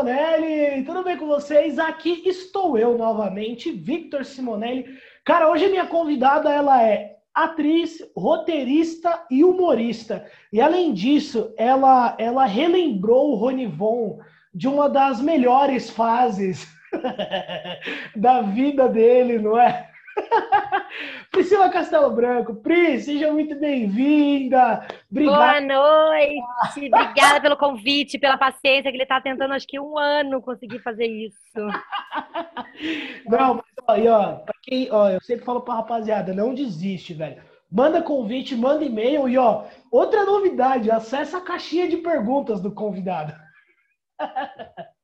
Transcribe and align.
Simonelli, 0.00 0.82
tudo 0.84 1.04
bem 1.04 1.18
com 1.18 1.26
vocês? 1.26 1.78
Aqui 1.78 2.22
estou 2.24 2.78
eu 2.78 2.96
novamente, 2.96 3.70
Victor 3.70 4.24
Simonelli. 4.24 4.86
Cara, 5.26 5.50
hoje 5.50 5.68
minha 5.68 5.84
convidada 5.84 6.50
ela 6.50 6.82
é 6.82 7.18
atriz, 7.34 7.98
roteirista 8.16 9.26
e 9.30 9.44
humorista. 9.44 10.24
E 10.50 10.58
além 10.58 10.94
disso, 10.94 11.52
ela, 11.58 12.16
ela 12.18 12.46
relembrou 12.46 13.32
o 13.32 13.34
Ronivon 13.34 14.20
de 14.54 14.66
uma 14.66 14.88
das 14.88 15.20
melhores 15.20 15.90
fases 15.90 16.66
da 18.16 18.40
vida 18.40 18.88
dele, 18.88 19.38
não 19.38 19.60
é? 19.60 19.89
Priscila 21.30 21.70
Castelo 21.70 22.10
Branco, 22.10 22.54
Pri, 22.56 23.00
seja 23.00 23.32
muito 23.32 23.54
bem-vinda. 23.58 24.86
Boa 25.10 25.60
noite, 25.60 26.90
obrigada 26.92 27.40
pelo 27.40 27.56
convite, 27.56 28.18
pela 28.18 28.36
paciência, 28.36 28.90
que 28.90 28.96
ele 28.96 29.04
está 29.04 29.20
tentando, 29.20 29.54
acho 29.54 29.66
que 29.66 29.78
um 29.78 29.96
ano 29.96 30.42
conseguir 30.42 30.80
fazer 30.80 31.06
isso. 31.06 31.34
Não, 33.26 33.62
mas 33.86 33.98
e, 33.98 34.08
ó, 34.08 34.36
pra 34.36 34.54
quem, 34.62 34.90
ó, 34.90 35.08
eu 35.10 35.20
sempre 35.20 35.44
falo 35.44 35.60
pra 35.62 35.74
rapaziada, 35.74 36.32
não 36.32 36.54
desiste, 36.54 37.12
velho. 37.12 37.42
Manda 37.70 38.02
convite, 38.02 38.56
manda 38.56 38.84
e-mail 38.84 39.28
e 39.28 39.36
ó, 39.38 39.64
outra 39.90 40.24
novidade, 40.24 40.90
acessa 40.90 41.38
a 41.38 41.42
caixinha 41.42 41.88
de 41.88 41.98
perguntas 41.98 42.60
do 42.60 42.72
convidado. 42.72 43.32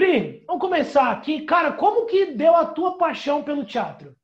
Pri, 0.00 0.42
vamos 0.46 0.62
começar 0.62 1.10
aqui. 1.10 1.44
Cara, 1.44 1.74
como 1.74 2.06
que 2.06 2.32
deu 2.32 2.56
a 2.56 2.64
tua 2.64 2.96
paixão 2.96 3.44
pelo 3.44 3.66
teatro? 3.66 4.16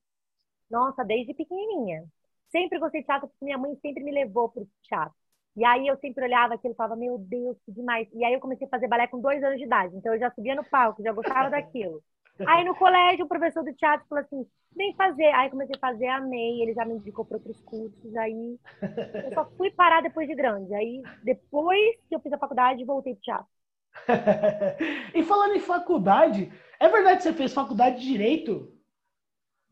Nossa, 0.71 1.05
desde 1.05 1.35
pequenininha. 1.35 2.03
Sempre 2.49 2.79
gostei 2.79 3.03
de 3.03 3.07
teatro, 3.07 3.29
porque 3.29 3.45
minha 3.45 3.59
mãe 3.59 3.77
sempre 3.83 4.03
me 4.03 4.11
levou 4.11 4.49
para 4.49 4.63
o 4.63 4.69
teatro. 4.83 5.15
E 5.55 5.63
aí 5.67 5.87
eu 5.87 5.99
sempre 5.99 6.25
olhava 6.25 6.55
aquilo 6.55 6.73
e 6.73 6.77
falava, 6.79 6.97
meu 6.97 7.19
Deus, 7.19 7.59
que 7.63 7.73
demais. 7.73 8.09
E 8.15 8.25
aí 8.25 8.33
eu 8.33 8.41
comecei 8.41 8.67
a 8.67 8.71
fazer 8.71 8.89
balé 8.89 9.07
com 9.07 9.21
dois 9.21 9.45
anos 9.45 9.59
de 9.59 9.65
idade. 9.65 9.95
Então 9.95 10.15
eu 10.15 10.19
já 10.19 10.31
subia 10.31 10.55
no 10.55 10.65
palco, 10.65 11.03
já 11.03 11.13
gostava 11.13 11.51
daquilo. 11.51 12.03
Aí 12.47 12.65
no 12.65 12.75
colégio, 12.75 13.27
o 13.27 13.29
professor 13.29 13.63
do 13.63 13.75
teatro 13.75 14.07
falou 14.09 14.25
assim, 14.25 14.47
vem 14.75 14.95
fazer. 14.95 15.27
Aí 15.35 15.51
comecei 15.51 15.77
a 15.77 15.79
fazer, 15.79 16.07
amei, 16.07 16.63
ele 16.63 16.73
já 16.73 16.87
me 16.87 16.95
indicou 16.95 17.23
para 17.23 17.37
outros 17.37 17.61
cursos. 17.61 18.17
Aí 18.17 18.59
eu 19.27 19.35
só 19.35 19.45
fui 19.59 19.71
parar 19.73 20.01
depois 20.01 20.27
de 20.27 20.35
grande. 20.35 20.75
Aí 20.75 21.03
depois 21.23 21.97
que 22.09 22.15
eu 22.15 22.21
fiz 22.21 22.33
a 22.33 22.39
faculdade, 22.39 22.83
voltei 22.83 23.13
pro 23.13 23.23
teatro. 23.23 23.56
e 25.15 25.23
falando 25.23 25.57
em 25.57 25.61
faculdade, 25.61 26.53
é 26.79 26.89
verdade 26.89 27.19
que 27.19 27.23
você 27.25 27.33
fez 27.33 27.53
faculdade 27.53 28.01
de 28.01 28.07
Direito? 28.07 28.73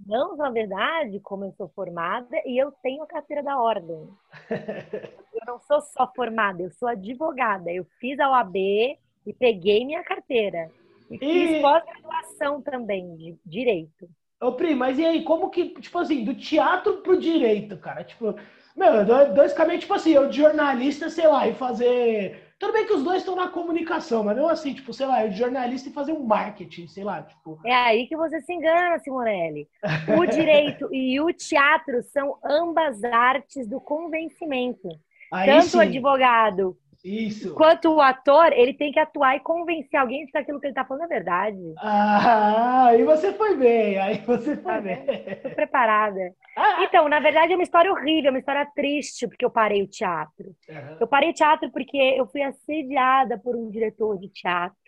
Não, 0.06 0.36
na 0.36 0.50
verdade, 0.50 1.20
como 1.20 1.44
eu 1.44 1.52
sou 1.52 1.68
formada 1.68 2.36
e 2.44 2.60
eu 2.60 2.72
tenho 2.82 3.02
a 3.02 3.06
carteira 3.06 3.42
da 3.42 3.58
ordem. 3.60 4.08
eu 4.50 5.46
não 5.46 5.58
sou 5.60 5.80
só 5.80 6.10
formada, 6.14 6.62
eu 6.62 6.70
sou 6.72 6.88
advogada. 6.88 7.70
Eu 7.70 7.86
fiz 8.00 8.18
a 8.18 8.30
OAB 8.30 8.56
e 8.56 9.32
peguei 9.38 9.84
minha 9.84 10.02
carteira. 10.02 10.70
E, 11.10 11.16
e... 11.16 11.18
fiz 11.18 11.62
pós-graduação 11.62 12.60
também 12.60 13.16
de 13.16 13.36
direito. 13.44 14.08
Ô, 14.40 14.52
Pri, 14.52 14.74
mas 14.74 14.98
e 14.98 15.06
aí, 15.06 15.22
como 15.22 15.48
que, 15.48 15.70
tipo 15.80 15.98
assim, 15.98 16.24
do 16.24 16.34
teatro 16.34 16.98
pro 16.98 17.18
direito, 17.18 17.78
cara? 17.78 18.04
Tipo, 18.04 18.34
meu, 18.76 19.04
dois 19.32 19.52
caminhos, 19.52 19.82
tipo 19.82 19.94
assim, 19.94 20.12
eu 20.12 20.28
de 20.28 20.38
jornalista, 20.38 21.08
sei 21.08 21.26
lá, 21.26 21.46
e 21.48 21.54
fazer 21.54 22.53
tudo 22.64 22.72
bem 22.72 22.86
que 22.86 22.94
os 22.94 23.02
dois 23.02 23.18
estão 23.18 23.36
na 23.36 23.48
comunicação, 23.48 24.24
mas 24.24 24.36
não 24.36 24.48
assim, 24.48 24.72
tipo, 24.72 24.92
sei 24.92 25.06
lá, 25.06 25.22
eu 25.22 25.28
de 25.28 25.36
jornalista 25.36 25.90
e 25.90 25.92
fazer 25.92 26.12
um 26.12 26.24
marketing, 26.24 26.86
sei 26.88 27.04
lá, 27.04 27.22
tipo. 27.22 27.60
É 27.64 27.74
aí 27.74 28.06
que 28.06 28.16
você 28.16 28.40
se 28.40 28.52
engana, 28.54 28.98
Simonelli. 29.00 29.68
O 30.16 30.24
direito 30.26 30.88
e 30.92 31.20
o 31.20 31.30
teatro 31.32 32.02
são 32.04 32.38
ambas 32.42 33.04
artes 33.04 33.68
do 33.68 33.80
convencimento. 33.80 34.88
Aí 35.30 35.46
Tanto 35.46 35.66
sim. 35.66 35.76
o 35.76 35.80
advogado 35.80 36.76
isso. 37.04 37.54
Quanto 37.54 37.90
o 37.92 38.00
ator, 38.00 38.50
ele 38.54 38.72
tem 38.72 38.90
que 38.90 38.98
atuar 38.98 39.36
e 39.36 39.40
convencer 39.40 40.00
alguém 40.00 40.24
de 40.24 40.32
que 40.32 40.38
aquilo 40.38 40.58
que 40.58 40.66
ele 40.66 40.72
está 40.72 40.86
falando 40.86 41.04
é 41.04 41.14
verdade. 41.14 41.58
Ah, 41.76 42.86
aí 42.86 43.04
você 43.04 43.30
foi 43.34 43.56
bem, 43.56 43.98
aí 43.98 44.18
você 44.24 44.56
foi 44.56 44.72
tá 44.72 44.80
bem. 44.80 45.04
Estou 45.28 45.50
preparada. 45.50 46.34
Ah, 46.56 46.82
então, 46.84 47.06
na 47.06 47.20
verdade, 47.20 47.52
é 47.52 47.56
uma 47.56 47.62
história 47.62 47.92
horrível, 47.92 48.28
é 48.28 48.30
uma 48.30 48.38
história 48.38 48.66
triste, 48.74 49.28
porque 49.28 49.44
eu 49.44 49.50
parei 49.50 49.82
o 49.82 49.86
teatro. 49.86 50.46
Uhum. 50.66 50.96
Eu 50.98 51.06
parei 51.06 51.28
o 51.28 51.34
teatro 51.34 51.70
porque 51.70 51.98
eu 51.98 52.26
fui 52.26 52.40
assediada 52.40 53.38
por 53.38 53.54
um 53.54 53.70
diretor 53.70 54.18
de 54.18 54.30
teatro, 54.30 54.78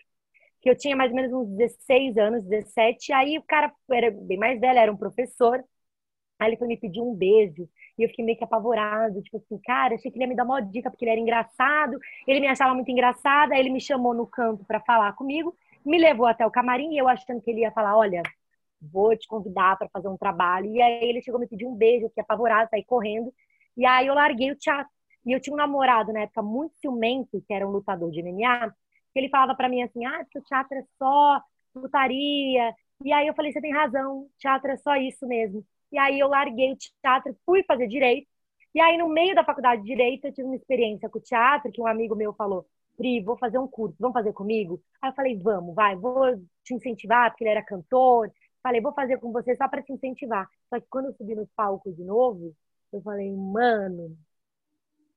que 0.59 0.71
eu 0.71 0.75
tinha 0.75 0.95
mais 0.95 1.11
ou 1.11 1.15
menos 1.15 1.31
uns 1.31 1.55
16 1.55 2.17
anos, 2.17 2.43
17, 2.45 3.09
e 3.09 3.13
aí 3.13 3.37
o 3.37 3.43
cara 3.43 3.71
era 3.91 4.09
bem 4.09 4.39
mais 4.39 4.59
velho, 4.59 4.79
era 4.79 4.91
um 4.91 4.97
professor, 4.97 5.63
aí 6.39 6.49
ele 6.49 6.57
foi 6.57 6.67
me 6.67 6.77
pedir 6.77 6.99
um 6.99 7.13
beijo. 7.13 7.69
E 7.97 8.03
eu 8.03 8.09
fiquei 8.09 8.23
meio 8.23 8.37
que 8.37 8.43
apavorado, 8.43 9.21
tipo 9.23 9.37
assim, 9.37 9.59
cara, 9.65 9.95
achei 9.95 10.11
que 10.11 10.17
ele 10.17 10.25
ia 10.25 10.29
me 10.29 10.35
dar 10.35 10.43
uma 10.43 10.61
dica 10.61 10.89
porque 10.89 11.03
ele 11.03 11.11
era 11.11 11.19
engraçado, 11.19 11.97
ele 12.27 12.39
me 12.39 12.47
achava 12.47 12.73
muito 12.73 12.91
engraçada, 12.91 13.55
aí 13.55 13.59
ele 13.59 13.71
me 13.71 13.81
chamou 13.81 14.13
no 14.13 14.27
canto 14.27 14.63
para 14.65 14.79
falar 14.81 15.13
comigo, 15.13 15.55
me 15.83 15.97
levou 15.97 16.27
até 16.27 16.45
o 16.45 16.51
camarim 16.51 16.93
e 16.93 16.97
eu 16.97 17.07
achando 17.07 17.41
que 17.41 17.49
ele 17.49 17.61
ia 17.61 17.71
falar, 17.71 17.97
olha, 17.97 18.21
vou 18.81 19.15
te 19.15 19.27
convidar 19.27 19.77
para 19.77 19.89
fazer 19.89 20.07
um 20.07 20.17
trabalho. 20.17 20.67
E 20.67 20.81
aí 20.81 21.09
ele 21.09 21.21
chegou 21.21 21.39
me 21.39 21.47
pedir 21.47 21.65
um 21.65 21.75
beijo, 21.75 22.05
eu 22.05 22.09
fiquei 22.09 22.23
apavorado, 22.23 22.69
saí 22.69 22.83
correndo. 22.83 23.33
E 23.75 23.85
aí 23.85 24.07
eu 24.07 24.13
larguei 24.13 24.51
o 24.51 24.55
teatro. 24.55 24.91
E 25.25 25.31
eu 25.31 25.39
tinha 25.39 25.53
um 25.53 25.57
namorado 25.57 26.13
na 26.13 26.21
época 26.21 26.41
muito 26.41 26.75
ciumento, 26.79 27.43
que 27.45 27.53
era 27.53 27.67
um 27.67 27.71
lutador 27.71 28.11
de 28.11 28.21
MMA, 28.21 28.69
que 29.13 29.19
ele 29.19 29.29
falava 29.29 29.55
para 29.55 29.69
mim 29.69 29.81
assim: 29.83 30.05
"Ah, 30.05 30.19
porque 30.19 30.39
o 30.39 30.43
teatro 30.43 30.77
é 30.77 30.83
só 30.97 31.41
lutaria". 31.75 32.73
E 33.03 33.11
aí 33.13 33.27
eu 33.27 33.33
falei: 33.33 33.51
"Você 33.51 33.61
tem 33.61 33.73
razão, 33.73 34.27
teatro 34.39 34.71
é 34.71 34.77
só 34.77 34.95
isso 34.95 35.27
mesmo". 35.27 35.65
E 35.91 35.97
aí 35.97 36.19
eu 36.19 36.27
larguei 36.27 36.73
o 36.73 36.77
teatro, 36.77 37.35
fui 37.45 37.63
fazer 37.63 37.87
direito. 37.87 38.27
E 38.75 38.81
aí, 38.81 38.97
no 38.97 39.09
meio 39.09 39.33
da 39.33 39.43
faculdade 39.43 39.81
de 39.81 39.87
direito, 39.87 40.25
eu 40.25 40.33
tive 40.33 40.47
uma 40.47 40.55
experiência 40.55 41.09
com 41.09 41.17
o 41.19 41.21
teatro, 41.21 41.71
que 41.71 41.81
um 41.81 41.87
amigo 41.87 42.15
meu 42.15 42.33
falou: 42.33 42.65
Pri, 42.95 43.21
vou 43.23 43.37
fazer 43.37 43.57
um 43.57 43.67
curso, 43.67 43.95
vamos 43.99 44.13
fazer 44.13 44.33
comigo? 44.33 44.81
Aí 45.01 45.09
eu 45.09 45.15
falei: 45.15 45.37
vamos, 45.37 45.73
vai, 45.75 45.95
vou 45.95 46.35
te 46.63 46.73
incentivar, 46.73 47.31
porque 47.31 47.43
ele 47.43 47.51
era 47.51 47.63
cantor. 47.63 48.31
Falei: 48.61 48.81
vou 48.81 48.93
fazer 48.93 49.17
com 49.19 49.31
você 49.31 49.55
só 49.55 49.67
para 49.67 49.81
te 49.81 49.93
incentivar. 49.93 50.47
Só 50.69 50.79
que 50.79 50.87
quando 50.89 51.07
eu 51.07 51.13
subi 51.13 51.35
no 51.35 51.47
palco 51.55 51.91
de 51.91 52.03
novo, 52.03 52.53
eu 52.91 53.01
falei: 53.01 53.31
mano, 53.31 54.17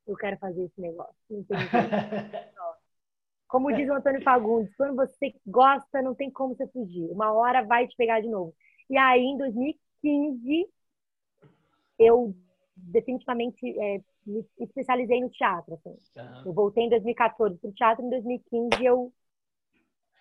eu 0.06 0.16
quero 0.16 0.38
fazer 0.38 0.64
esse 0.64 0.80
negócio. 0.80 1.14
Como 3.48 3.72
diz 3.72 3.88
o 3.88 3.94
Antônio 3.94 4.22
Fagundes, 4.22 4.74
quando 4.76 4.94
você 4.94 5.34
gosta, 5.44 6.00
não 6.00 6.14
tem 6.14 6.30
como 6.30 6.54
você 6.54 6.68
fugir. 6.68 7.10
Uma 7.10 7.32
hora 7.32 7.64
vai 7.64 7.86
te 7.88 7.96
pegar 7.96 8.20
de 8.20 8.28
novo. 8.28 8.54
E 8.88 8.96
aí, 8.96 9.22
em 9.22 9.36
2015, 9.36 9.80
2015, 10.02 10.68
eu 11.98 12.34
definitivamente 12.76 13.78
é, 13.78 14.00
me 14.26 14.44
especializei 14.58 15.20
no 15.20 15.30
teatro. 15.30 15.74
Assim. 15.74 15.96
Uhum. 16.16 16.42
Eu 16.46 16.52
voltei 16.52 16.84
em 16.84 16.88
2014 16.88 17.58
para 17.58 17.70
o 17.70 17.72
teatro, 17.72 18.04
em 18.04 18.10
2015 18.10 18.84
eu 18.84 19.12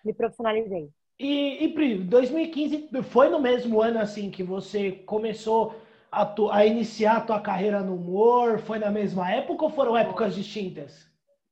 me 0.04 0.12
profissionalizei. 0.12 0.90
E, 1.18 1.64
e 1.64 1.68
Pri, 1.68 1.98
2015 1.98 2.88
foi 3.04 3.28
no 3.28 3.40
mesmo 3.40 3.82
ano 3.82 3.98
assim 3.98 4.30
que 4.30 4.42
você 4.42 4.92
começou 4.92 5.74
a, 6.10 6.24
tu, 6.24 6.50
a 6.50 6.64
iniciar 6.64 7.18
a 7.18 7.20
tua 7.20 7.40
carreira 7.40 7.82
no 7.82 7.94
humor? 7.94 8.58
Foi 8.58 8.78
na 8.78 8.90
mesma 8.90 9.30
época 9.30 9.64
ou 9.64 9.70
foram 9.70 9.96
épocas 9.96 10.34
distintas? 10.34 11.08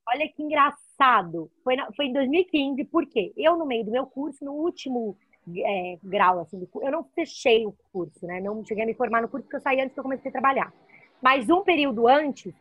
Olha 0.08 0.26
que 0.28 0.42
engraçado. 0.42 1.50
Foi, 1.62 1.76
na, 1.76 1.92
foi 1.92 2.06
em 2.06 2.12
2015, 2.12 2.82
porque 2.84 3.32
eu, 3.36 3.56
no 3.56 3.66
meio 3.66 3.84
do 3.84 3.90
meu 3.90 4.06
curso, 4.06 4.42
no 4.44 4.52
último 4.52 5.18
é, 5.56 5.98
grau, 6.02 6.40
assim, 6.40 6.66
eu 6.82 6.90
não 6.90 7.04
fechei 7.14 7.66
o 7.66 7.74
curso, 7.92 8.26
né? 8.26 8.40
Não 8.40 8.64
cheguei 8.64 8.84
a 8.84 8.86
me 8.86 8.94
formar 8.94 9.22
no 9.22 9.28
curso 9.28 9.44
porque 9.44 9.56
eu 9.56 9.60
saí 9.60 9.80
antes 9.80 9.94
que 9.94 10.00
eu 10.00 10.04
comecei 10.04 10.28
a 10.28 10.32
trabalhar. 10.32 10.72
Mas 11.22 11.48
um 11.48 11.62
período 11.62 12.06
antes, 12.06 12.54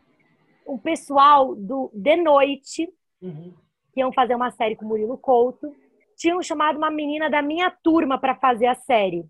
o 0.65 0.77
pessoal 0.77 1.55
do 1.55 1.91
De 1.93 2.15
Noite, 2.15 2.89
uhum. 3.21 3.53
que 3.93 3.99
iam 3.99 4.11
fazer 4.11 4.35
uma 4.35 4.51
série 4.51 4.75
com 4.75 4.85
o 4.85 4.87
Murilo 4.87 5.17
Couto, 5.17 5.73
tinham 6.15 6.41
chamado 6.41 6.77
uma 6.77 6.89
menina 6.89 7.29
da 7.29 7.41
minha 7.41 7.69
turma 7.69 8.19
para 8.19 8.35
fazer 8.35 8.67
a 8.67 8.75
série. 8.75 9.23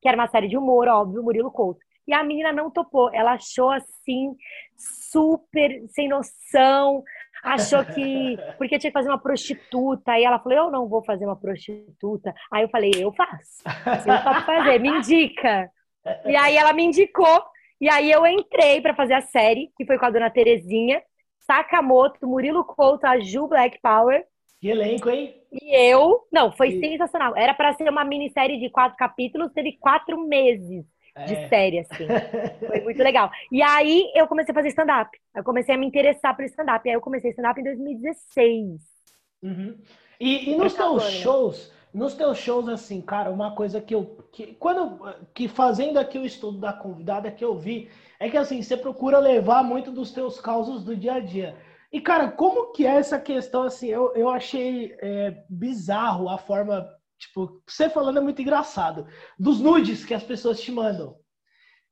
que 0.00 0.08
era 0.08 0.16
uma 0.16 0.28
série 0.28 0.48
de 0.48 0.56
humor, 0.56 0.86
óbvio, 0.86 1.22
Murilo 1.22 1.50
Couto. 1.50 1.80
E 2.06 2.12
a 2.14 2.22
menina 2.22 2.52
não 2.52 2.70
topou. 2.70 3.10
Ela 3.12 3.32
achou 3.32 3.70
assim, 3.70 4.34
super 4.76 5.84
sem 5.88 6.08
noção. 6.08 7.02
Achou 7.42 7.84
que. 7.84 8.36
Porque 8.56 8.78
tinha 8.78 8.90
que 8.90 8.98
fazer 8.98 9.08
uma 9.08 9.18
prostituta. 9.18 10.12
Aí 10.12 10.24
ela 10.24 10.38
falou: 10.38 10.58
Eu 10.58 10.70
não 10.70 10.88
vou 10.88 11.04
fazer 11.04 11.24
uma 11.24 11.36
prostituta. 11.36 12.34
Aí 12.50 12.62
eu 12.62 12.68
falei: 12.68 12.92
Eu 12.98 13.12
faço. 13.12 13.62
Eu 14.06 14.22
faço 14.22 14.46
fazer, 14.46 14.78
me 14.78 14.88
indica. 14.88 15.70
E 16.24 16.36
aí 16.36 16.56
ela 16.56 16.72
me 16.72 16.84
indicou. 16.84 17.42
E 17.80 17.88
aí 17.88 18.10
eu 18.10 18.26
entrei 18.26 18.80
para 18.80 18.94
fazer 18.94 19.14
a 19.14 19.20
série, 19.20 19.70
que 19.76 19.86
foi 19.86 19.98
com 19.98 20.06
a 20.06 20.10
dona 20.10 20.30
Terezinha, 20.30 21.00
Sakamoto, 21.46 22.26
Murilo 22.26 22.64
Couto, 22.64 23.06
a 23.06 23.20
Ju 23.20 23.46
Black 23.46 23.78
Power. 23.80 24.24
Que 24.60 24.70
elenco, 24.70 25.08
hein? 25.08 25.34
E 25.52 25.74
eu. 25.90 26.26
Não, 26.32 26.50
foi 26.50 26.70
e... 26.70 26.80
sensacional. 26.80 27.36
Era 27.36 27.54
para 27.54 27.72
ser 27.74 27.88
uma 27.88 28.04
minissérie 28.04 28.58
de 28.58 28.68
quatro 28.68 28.96
capítulos, 28.96 29.52
teve 29.52 29.78
quatro 29.78 30.20
meses 30.26 30.84
de 31.26 31.34
é. 31.34 31.48
série, 31.48 31.78
assim. 31.80 32.06
Foi 32.66 32.80
muito 32.80 33.02
legal. 33.02 33.30
E 33.50 33.62
aí 33.62 34.10
eu 34.14 34.26
comecei 34.26 34.52
a 34.52 34.54
fazer 34.54 34.68
stand-up. 34.68 35.10
Eu 35.34 35.44
comecei 35.44 35.74
a 35.74 35.78
me 35.78 35.86
interessar 35.86 36.34
por 36.36 36.44
stand-up. 36.44 36.86
E 36.86 36.90
aí 36.90 36.96
eu 36.96 37.00
comecei 37.00 37.30
stand-up 37.30 37.60
em 37.60 37.64
2016. 37.64 38.80
Uhum. 39.42 39.78
E, 40.20 40.50
e 40.50 40.56
nos 40.56 40.74
teus 40.74 41.04
shows, 41.10 41.72
nos 41.94 42.14
teus 42.14 42.38
shows, 42.38 42.68
assim, 42.68 43.00
cara, 43.00 43.30
uma 43.30 43.54
coisa 43.54 43.80
que 43.80 43.94
eu. 43.94 44.28
Que, 44.32 44.54
quando, 44.54 44.98
que 45.32 45.48
fazendo 45.48 45.98
aqui 45.98 46.18
o 46.18 46.26
estudo 46.26 46.58
da 46.58 46.72
convidada 46.72 47.30
que 47.30 47.44
eu 47.44 47.56
vi, 47.56 47.88
é 48.18 48.28
que 48.28 48.36
assim, 48.36 48.62
você 48.62 48.76
procura 48.76 49.18
levar 49.18 49.62
muito 49.62 49.90
dos 49.92 50.10
teus 50.10 50.40
causos 50.40 50.84
do 50.84 50.96
dia 50.96 51.14
a 51.14 51.20
dia. 51.20 51.56
E, 51.90 52.00
cara, 52.00 52.30
como 52.30 52.72
que 52.72 52.86
é 52.86 52.96
essa 52.96 53.18
questão, 53.18 53.62
assim, 53.62 53.88
eu, 53.88 54.12
eu 54.14 54.28
achei 54.28 54.94
é, 55.00 55.42
bizarro 55.48 56.28
a 56.28 56.36
forma 56.36 56.86
Tipo, 57.18 57.60
você 57.66 57.90
falando 57.90 58.18
é 58.18 58.22
muito 58.22 58.40
engraçado. 58.40 59.06
Dos 59.38 59.60
nudes 59.60 60.04
que 60.04 60.14
as 60.14 60.22
pessoas 60.22 60.60
te 60.60 60.70
mandam. 60.70 61.16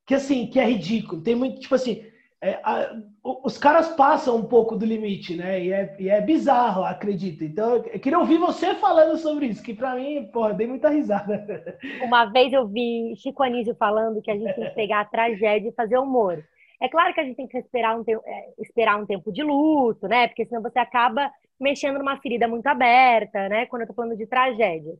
Que 0.05 0.15
assim, 0.15 0.47
que 0.47 0.59
é 0.59 0.65
ridículo. 0.65 1.21
Tem 1.21 1.35
muito, 1.35 1.59
tipo 1.59 1.75
assim, 1.75 2.05
é, 2.41 2.59
a, 2.63 2.95
os 3.43 3.57
caras 3.57 3.89
passam 3.95 4.37
um 4.37 4.45
pouco 4.45 4.75
do 4.75 4.85
limite, 4.85 5.35
né? 5.35 5.63
E 5.63 5.73
é, 5.73 5.95
e 5.99 6.09
é 6.09 6.21
bizarro, 6.21 6.83
acredito. 6.83 7.43
Então, 7.43 7.77
eu 7.77 7.99
queria 7.99 8.19
ouvir 8.19 8.37
você 8.37 8.75
falando 8.75 9.17
sobre 9.17 9.47
isso, 9.47 9.63
que 9.63 9.73
pra 9.73 9.95
mim, 9.95 10.29
porra, 10.31 10.53
dei 10.53 10.67
muita 10.67 10.89
risada. 10.89 11.77
Uma 12.01 12.25
vez 12.25 12.53
eu 12.53 12.67
vi 12.67 13.15
Chico 13.17 13.43
Anísio 13.43 13.75
falando 13.75 14.21
que 14.21 14.31
a 14.31 14.35
gente 14.35 14.53
tem 14.53 14.69
que 14.69 14.75
pegar 14.75 15.01
a 15.01 15.05
tragédia 15.05 15.69
e 15.69 15.75
fazer 15.75 15.97
humor. 15.97 16.43
É 16.79 16.87
claro 16.87 17.11
que 17.13 17.19
a 17.19 17.23
gente 17.23 17.37
tem 17.37 17.47
que 17.47 17.57
esperar 17.57 17.99
um, 17.99 18.03
te 18.03 18.13
é, 18.13 18.53
esperar 18.59 19.01
um 19.01 19.05
tempo 19.05 19.31
de 19.31 19.41
luto, 19.41 20.07
né? 20.07 20.27
Porque 20.27 20.45
senão 20.45 20.61
você 20.61 20.77
acaba 20.77 21.31
mexendo 21.59 21.97
numa 21.97 22.21
ferida 22.21 22.47
muito 22.47 22.67
aberta, 22.67 23.49
né? 23.49 23.65
Quando 23.65 23.81
eu 23.81 23.87
tô 23.87 23.93
falando 23.95 24.15
de 24.15 24.27
tragédia. 24.27 24.93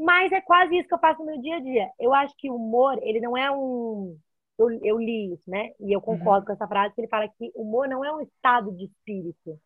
Mas 0.00 0.32
é 0.32 0.40
quase 0.40 0.78
isso 0.78 0.88
que 0.88 0.94
eu 0.94 0.98
faço 0.98 1.20
no 1.20 1.26
meu 1.26 1.38
dia 1.40 1.56
a 1.56 1.60
dia. 1.60 1.90
Eu 1.98 2.14
acho 2.14 2.34
que 2.38 2.50
o 2.50 2.56
humor, 2.56 2.98
ele 3.02 3.20
não 3.20 3.36
é 3.36 3.50
um. 3.50 4.16
Eu, 4.58 4.70
eu 4.82 4.98
li 4.98 5.34
isso, 5.34 5.48
né? 5.48 5.72
E 5.78 5.94
eu 5.94 6.00
concordo 6.00 6.40
uhum. 6.40 6.46
com 6.46 6.52
essa 6.52 6.66
frase, 6.66 6.94
que 6.94 7.02
ele 7.02 7.08
fala 7.08 7.28
que 7.28 7.52
o 7.54 7.62
humor 7.62 7.86
não 7.86 8.02
é 8.02 8.10
um 8.10 8.20
estado 8.20 8.72
de 8.72 8.86
espírito. 8.86 9.58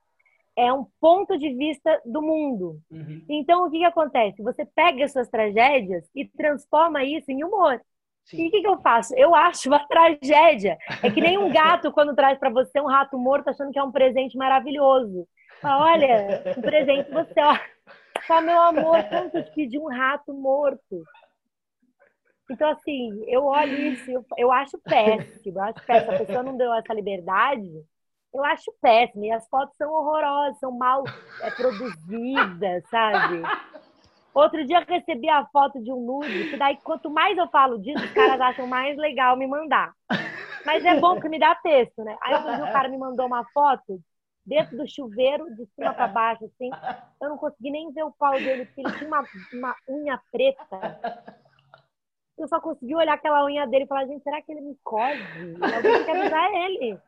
É 0.57 0.73
um 0.73 0.87
ponto 1.01 1.39
de 1.39 1.55
vista 1.55 2.01
do 2.05 2.21
mundo. 2.21 2.81
Uhum. 2.91 3.25
Então, 3.29 3.65
o 3.65 3.71
que, 3.71 3.79
que 3.79 3.85
acontece? 3.85 4.43
Você 4.43 4.65
pega 4.65 5.05
as 5.05 5.13
suas 5.13 5.29
tragédias 5.29 6.05
e 6.15 6.25
transforma 6.25 7.05
isso 7.05 7.31
em 7.31 7.45
humor. 7.45 7.81
Sim. 8.25 8.45
E 8.45 8.49
o 8.49 8.51
que, 8.51 8.61
que 8.61 8.69
eu 8.69 8.81
faço? 8.81 9.15
Eu 9.17 9.35
acho 9.35 9.69
uma 9.69 9.87
tragédia. 9.87 10.79
É 11.03 11.11
que 11.11 11.21
nem 11.21 11.39
um 11.39 11.53
gato 11.53 11.93
quando 11.93 12.15
traz 12.15 12.39
para 12.39 12.51
você 12.51 12.81
um 12.81 12.87
rato 12.87 13.17
morto 13.19 13.49
achando 13.49 13.71
que 13.71 13.79
é 13.79 13.83
um 13.83 13.93
presente 13.93 14.37
maravilhoso. 14.37 15.29
Olha, 15.63 16.43
um 16.57 16.61
presente 16.61 17.11
você, 17.11 17.41
ó, 17.41 17.57
Fala, 18.27 18.41
meu 18.41 18.61
amor, 18.61 19.03
quanto 19.05 19.43
te 19.53 19.67
de 19.67 19.79
um 19.79 19.87
rato 19.87 20.33
morto? 20.33 21.05
Então, 22.51 22.71
assim, 22.71 23.25
eu 23.27 23.45
olho 23.45 23.93
isso, 23.93 24.11
eu, 24.11 24.25
eu 24.37 24.53
acho 24.53 24.79
péssimo. 24.79 25.59
Eu 25.59 25.63
acho 25.63 25.87
péssimo. 25.87 26.13
A 26.13 26.19
pessoa 26.19 26.43
não 26.43 26.57
deu 26.57 26.73
essa 26.75 26.93
liberdade. 26.93 27.71
Eu 28.33 28.45
acho 28.45 28.73
péssimo. 28.81 29.25
E 29.25 29.31
as 29.31 29.47
fotos 29.49 29.77
são 29.77 29.93
horrorosas, 29.93 30.59
são 30.59 30.73
mal 30.73 31.05
é, 31.43 31.51
produzidas, 31.51 32.83
sabe? 32.91 33.43
Outro 34.35 34.67
dia 34.67 34.81
eu 34.81 34.85
recebi 34.87 35.29
a 35.29 35.47
foto 35.47 35.81
de 35.83 35.93
um 35.93 36.01
nude, 36.01 36.51
que 36.51 36.57
daí 36.57 36.77
quanto 36.83 37.09
mais 37.09 37.39
eu 37.39 37.49
falo 37.49 37.79
disso, 37.79 38.05
os 38.05 38.13
caras 38.13 38.41
acham 38.41 38.67
mais 38.67 38.97
legal 38.97 39.37
me 39.37 39.47
mandar. 39.47 39.93
Mas 40.67 40.85
é 40.85 40.99
bom 40.99 41.21
que 41.21 41.29
me 41.29 41.39
dá 41.39 41.55
texto, 41.55 42.03
né? 42.03 42.17
Aí 42.21 42.35
o 42.35 42.73
cara 42.73 42.89
me 42.89 42.99
mandou 42.99 43.27
uma 43.27 43.45
foto 43.53 44.01
dentro 44.45 44.77
do 44.77 44.89
chuveiro, 44.89 45.55
de 45.55 45.67
cima 45.75 45.95
para 45.95 46.09
baixo, 46.09 46.45
assim. 46.45 46.71
Eu 47.21 47.31
não 47.31 47.39
consegui 47.39 47.71
nem 47.71 47.93
ver 47.93 48.05
o 48.05 48.13
pau 48.13 48.35
dele, 48.35 48.67
porque 48.67 48.83
ele 48.83 48.99
tinha 48.99 49.09
uma, 49.09 49.25
uma 49.53 49.75
unha 49.89 50.21
preta. 50.31 51.41
Eu 52.37 52.49
só 52.49 52.61
consegui 52.61 52.97
olhar 52.97 53.15
aquela 53.15 53.45
unha 53.45 53.67
dele 53.67 53.85
e 53.85 53.87
falar, 53.87 54.07
gente, 54.07 54.23
será 54.23 54.43
que 54.43 54.51
ele 54.51 54.61
me 54.61 54.77
cose? 54.83 55.23
Alguém 55.75 56.05
quer 56.05 56.17
avisar 56.17 56.53
ele. 56.53 56.99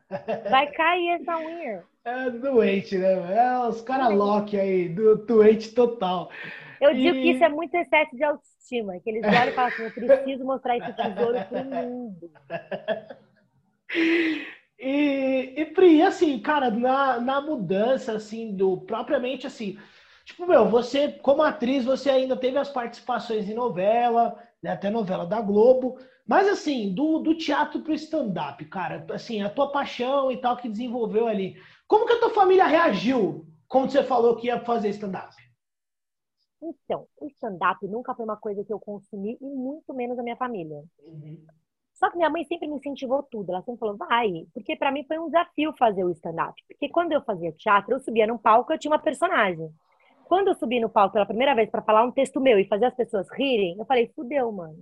Vai 0.49 0.71
cair 0.71 1.21
essa 1.21 1.37
unha. 1.37 1.83
É 2.05 2.29
doente, 2.29 2.97
né? 2.97 3.35
É 3.35 3.59
os 3.67 3.81
caras 3.81 4.13
Loki 4.13 4.57
aí, 4.57 4.87
do, 4.87 5.17
doente 5.17 5.75
total. 5.75 6.31
Eu 6.79 6.91
e... 6.91 6.95
digo 6.95 7.13
que 7.13 7.31
isso 7.31 7.43
é 7.43 7.49
muito 7.49 7.75
excesso 7.75 8.15
de 8.15 8.23
autoestima, 8.23 8.97
que 9.01 9.09
eles 9.09 9.25
olham 9.25 9.49
e 9.49 9.51
falam 9.51 9.71
assim, 9.71 9.83
eu 9.83 9.91
preciso 9.91 10.45
mostrar 10.45 10.77
esse 10.77 10.93
tesouro 10.93 11.45
pro 11.49 11.65
mundo. 11.65 12.31
E, 14.79 15.53
e 15.57 15.65
Pri, 15.65 16.01
assim, 16.01 16.39
cara, 16.39 16.69
na, 16.69 17.19
na 17.19 17.41
mudança, 17.41 18.13
assim, 18.13 18.55
do 18.55 18.77
propriamente 18.81 19.47
assim, 19.47 19.77
tipo, 20.23 20.45
meu, 20.45 20.69
você, 20.69 21.11
como 21.11 21.41
atriz, 21.41 21.83
você 21.83 22.09
ainda 22.09 22.37
teve 22.37 22.57
as 22.57 22.69
participações 22.69 23.49
em 23.49 23.55
novela, 23.55 24.37
né, 24.61 24.71
até 24.71 24.89
novela 24.89 25.25
da 25.25 25.41
Globo, 25.41 25.97
mas 26.27 26.47
assim, 26.47 26.93
do, 26.93 27.19
do 27.19 27.35
teatro 27.35 27.81
pro 27.81 27.93
stand-up, 27.93 28.63
cara, 28.65 29.05
assim, 29.11 29.41
a 29.41 29.49
tua 29.49 29.71
paixão 29.71 30.31
e 30.31 30.37
tal 30.37 30.57
que 30.57 30.69
desenvolveu 30.69 31.27
ali. 31.27 31.55
Como 31.87 32.05
que 32.05 32.13
a 32.13 32.19
tua 32.19 32.31
família 32.31 32.67
reagiu 32.67 33.47
quando 33.67 33.91
você 33.91 34.03
falou 34.03 34.35
que 34.35 34.47
ia 34.47 34.59
fazer 34.59 34.89
stand-up? 34.89 35.35
Então, 36.61 37.07
o 37.19 37.27
stand-up 37.27 37.87
nunca 37.87 38.13
foi 38.13 38.25
uma 38.25 38.37
coisa 38.37 38.63
que 38.63 38.73
eu 38.73 38.79
consumi 38.79 39.37
e 39.39 39.45
muito 39.45 39.93
menos 39.93 40.17
a 40.19 40.23
minha 40.23 40.35
família. 40.35 40.83
Uhum. 40.99 41.45
Só 41.99 42.09
que 42.11 42.17
minha 42.17 42.29
mãe 42.29 42.45
sempre 42.45 42.67
me 42.67 42.75
incentivou 42.75 43.23
tudo. 43.23 43.51
Ela 43.51 43.61
sempre 43.63 43.79
falou, 43.79 43.97
vai. 43.97 44.45
Porque 44.53 44.75
para 44.75 44.91
mim 44.91 45.03
foi 45.07 45.17
um 45.17 45.25
desafio 45.25 45.73
fazer 45.73 46.03
o 46.03 46.11
stand-up. 46.11 46.53
Porque 46.67 46.89
quando 46.89 47.11
eu 47.11 47.21
fazia 47.23 47.51
teatro, 47.51 47.93
eu 47.93 47.99
subia 47.99 48.27
num 48.27 48.37
palco, 48.37 48.71
eu 48.71 48.77
tinha 48.77 48.91
uma 48.91 48.99
personagem. 48.99 49.69
Quando 50.25 50.49
eu 50.49 50.55
subi 50.55 50.79
no 50.79 50.89
palco 50.89 51.13
pela 51.13 51.25
primeira 51.25 51.55
vez 51.55 51.69
para 51.69 51.81
falar 51.81 52.03
um 52.03 52.11
texto 52.11 52.39
meu 52.39 52.59
e 52.59 52.67
fazer 52.67 52.85
as 52.85 52.95
pessoas 52.95 53.27
rirem, 53.31 53.77
eu 53.79 53.85
falei, 53.85 54.11
fudeu, 54.13 54.51
mano. 54.51 54.77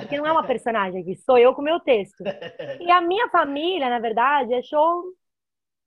Porque 0.00 0.18
não 0.18 0.26
é 0.26 0.32
uma 0.32 0.42
personagem 0.46 1.00
aqui, 1.00 1.14
sou 1.16 1.38
eu 1.38 1.54
com 1.54 1.62
o 1.62 1.64
meu 1.64 1.80
texto. 1.80 2.22
E 2.80 2.90
a 2.90 3.00
minha 3.00 3.28
família, 3.30 3.88
na 3.88 4.00
verdade, 4.00 4.52
achou, 4.54 5.04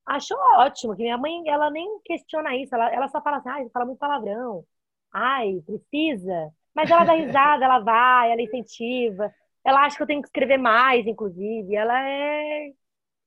achou 0.05 0.37
ótimo, 0.59 0.95
que 0.95 1.03
minha 1.03 1.17
mãe, 1.17 1.43
ela 1.47 1.69
nem 1.69 1.99
questiona 2.05 2.55
isso. 2.55 2.73
Ela, 2.73 2.89
ela 2.91 3.07
só 3.09 3.21
fala 3.21 3.37
assim, 3.37 3.49
ai, 3.49 3.69
fala 3.69 3.85
muito 3.85 3.99
palavrão. 3.99 4.63
Ai, 5.13 5.61
precisa. 5.65 6.51
Mas 6.73 6.89
ela 6.89 7.03
dá 7.03 7.13
risada, 7.13 7.65
ela 7.65 7.79
vai, 7.79 8.31
ela 8.31 8.41
incentiva. 8.41 9.31
Ela 9.63 9.85
acha 9.85 9.95
que 9.97 10.03
eu 10.03 10.07
tenho 10.07 10.21
que 10.21 10.27
escrever 10.27 10.57
mais, 10.57 11.05
inclusive. 11.05 11.75
Ela 11.75 12.07
é. 12.07 12.71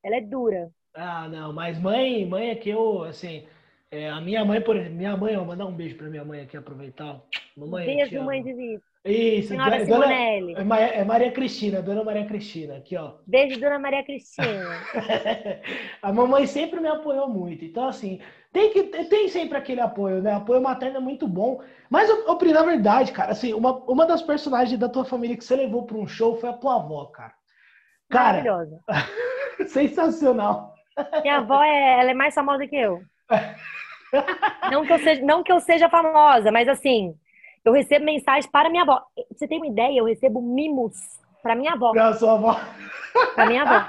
Ela 0.03 0.17
é 0.17 0.21
dura. 0.21 0.71
Ah, 0.95 1.29
não, 1.29 1.53
mas 1.53 1.79
mãe, 1.79 2.25
mãe 2.27 2.51
é 2.51 2.55
que 2.55 2.71
eu, 2.71 3.03
assim, 3.05 3.47
é, 3.91 4.09
a 4.11 4.21
minha 4.21 4.45
mãe, 4.45 4.61
por 4.61 4.77
exemplo, 4.77 4.97
minha 4.97 5.17
mãe, 5.17 5.37
vou 5.37 5.45
mandar 5.45 5.67
um 5.67 5.75
beijo 5.75 5.97
pra 5.97 6.09
minha 6.09 6.25
mãe 6.25 6.43
aqui, 6.43 6.57
aproveitar. 6.57 7.21
Mamãe, 7.57 7.87
beijo, 7.87 8.23
mãe 8.23 8.43
de 8.43 8.53
vida. 8.53 8.83
Isso, 9.05 9.49
Senhora 9.49 9.85
dona, 9.85 10.07
Simonelli. 10.07 10.55
É, 10.55 11.01
é 11.01 11.05
Maria 11.05 11.31
Cristina, 11.31 11.83
Dona 11.83 12.03
Maria 12.03 12.25
Cristina, 12.25 12.79
aqui, 12.79 12.97
ó. 12.97 13.17
Beijo, 13.27 13.61
Dona 13.61 13.79
Maria 13.79 14.03
Cristina. 14.03 14.81
a 16.01 16.11
mamãe 16.11 16.47
sempre 16.47 16.81
me 16.81 16.89
apoiou 16.89 17.29
muito. 17.29 17.67
Então, 17.67 17.87
assim, 17.87 18.19
tem 18.51 18.73
que 18.73 18.83
tem 19.05 19.29
sempre 19.29 19.59
aquele 19.59 19.83
apoio, 19.83 20.23
né? 20.23 20.33
Apoio 20.33 20.63
materno 20.63 20.97
é 20.97 21.01
muito 21.01 21.29
bom. 21.29 21.61
Mas, 21.91 22.09
eu, 22.09 22.27
eu, 22.27 22.53
na 22.55 22.63
verdade, 22.63 23.13
cara, 23.13 23.33
assim, 23.33 23.53
uma, 23.53 23.75
uma 23.85 24.07
das 24.07 24.23
personagens 24.23 24.79
da 24.81 24.89
tua 24.89 25.05
família 25.05 25.37
que 25.37 25.45
você 25.45 25.55
levou 25.55 25.85
para 25.85 25.99
um 25.99 26.07
show 26.07 26.37
foi 26.37 26.49
a 26.49 26.55
tua 26.55 26.77
avó, 26.77 27.05
cara. 27.07 27.35
cara 28.09 28.43
Maravilhosa. 28.43 28.81
sensacional. 29.69 30.73
Minha 31.21 31.39
avó 31.39 31.63
é, 31.63 32.01
ela 32.01 32.11
é 32.13 32.15
mais 32.15 32.35
famosa 32.35 32.67
que 32.67 32.77
eu. 32.77 33.03
não, 34.73 34.87
que 34.87 34.93
eu 34.95 34.99
seja, 34.99 35.23
não 35.23 35.43
que 35.43 35.53
eu 35.53 35.61
seja 35.61 35.91
famosa, 35.91 36.51
mas 36.51 36.69
assim, 36.69 37.15
eu 37.65 37.73
recebo 37.73 38.05
mensagens 38.05 38.47
para 38.47 38.69
minha 38.69 38.83
avó. 38.83 39.03
Você 39.31 39.49
tem 39.49 39.59
uma 39.59 39.67
ideia? 39.67 39.99
Eu 39.99 40.05
recebo 40.05 40.43
mimos 40.43 40.95
para 41.43 41.55
minha 41.55 41.73
avó. 41.73 41.93
Para 41.93 42.13
sua 42.15 42.35
avó. 42.35 42.61
Para 43.35 43.47
minha 43.47 43.63
avó. 43.63 43.89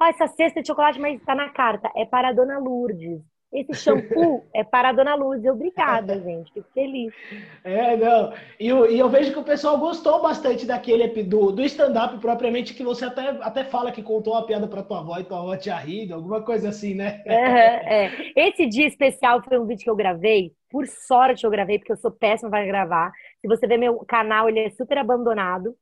Ó, 0.00 0.04
essa 0.06 0.26
cesta 0.28 0.60
de 0.60 0.66
chocolate, 0.66 0.98
mas 0.98 1.20
está 1.20 1.34
na 1.34 1.50
carta. 1.50 1.90
É 1.94 2.04
para 2.04 2.28
a 2.28 2.32
dona 2.32 2.58
Lourdes. 2.58 3.22
Esse 3.54 3.72
shampoo 3.74 4.44
é 4.52 4.64
para 4.64 4.88
a 4.88 4.92
Dona 4.92 5.14
Luz. 5.14 5.44
Obrigada, 5.44 6.18
gente. 6.20 6.52
Fico 6.52 6.66
feliz. 6.74 7.14
É, 7.62 7.96
não. 7.96 8.32
E 8.58 8.66
eu, 8.66 8.90
e 8.90 8.98
eu, 8.98 9.08
vejo 9.08 9.32
que 9.32 9.38
o 9.38 9.44
pessoal 9.44 9.78
gostou 9.78 10.20
bastante 10.20 10.66
daquele 10.66 11.06
do, 11.22 11.52
do 11.52 11.62
stand-up 11.62 12.18
propriamente, 12.18 12.74
que 12.74 12.82
você 12.82 13.04
até, 13.04 13.28
até 13.40 13.62
fala 13.62 13.92
que 13.92 14.02
contou 14.02 14.32
uma 14.32 14.44
piada 14.44 14.66
para 14.66 14.82
tua 14.82 14.98
avó 14.98 15.16
e 15.18 15.24
tua 15.24 15.38
avó 15.38 15.56
tinha 15.56 15.76
rido, 15.76 16.14
alguma 16.14 16.42
coisa 16.42 16.70
assim, 16.70 16.94
né? 16.94 17.22
Uhum, 17.24 17.32
é. 17.32 18.32
Esse 18.34 18.66
dia 18.66 18.88
especial 18.88 19.40
foi 19.44 19.56
um 19.58 19.66
vídeo 19.66 19.84
que 19.84 19.90
eu 19.90 19.96
gravei. 19.96 20.52
Por 20.68 20.88
sorte 20.88 21.44
eu 21.44 21.50
gravei, 21.50 21.78
porque 21.78 21.92
eu 21.92 21.96
sou 21.96 22.10
péssima 22.10 22.50
para 22.50 22.66
gravar. 22.66 23.12
Se 23.40 23.46
você 23.46 23.68
ver 23.68 23.78
meu 23.78 23.98
canal, 24.00 24.48
ele 24.48 24.58
é 24.60 24.70
super 24.70 24.98
abandonado. 24.98 25.76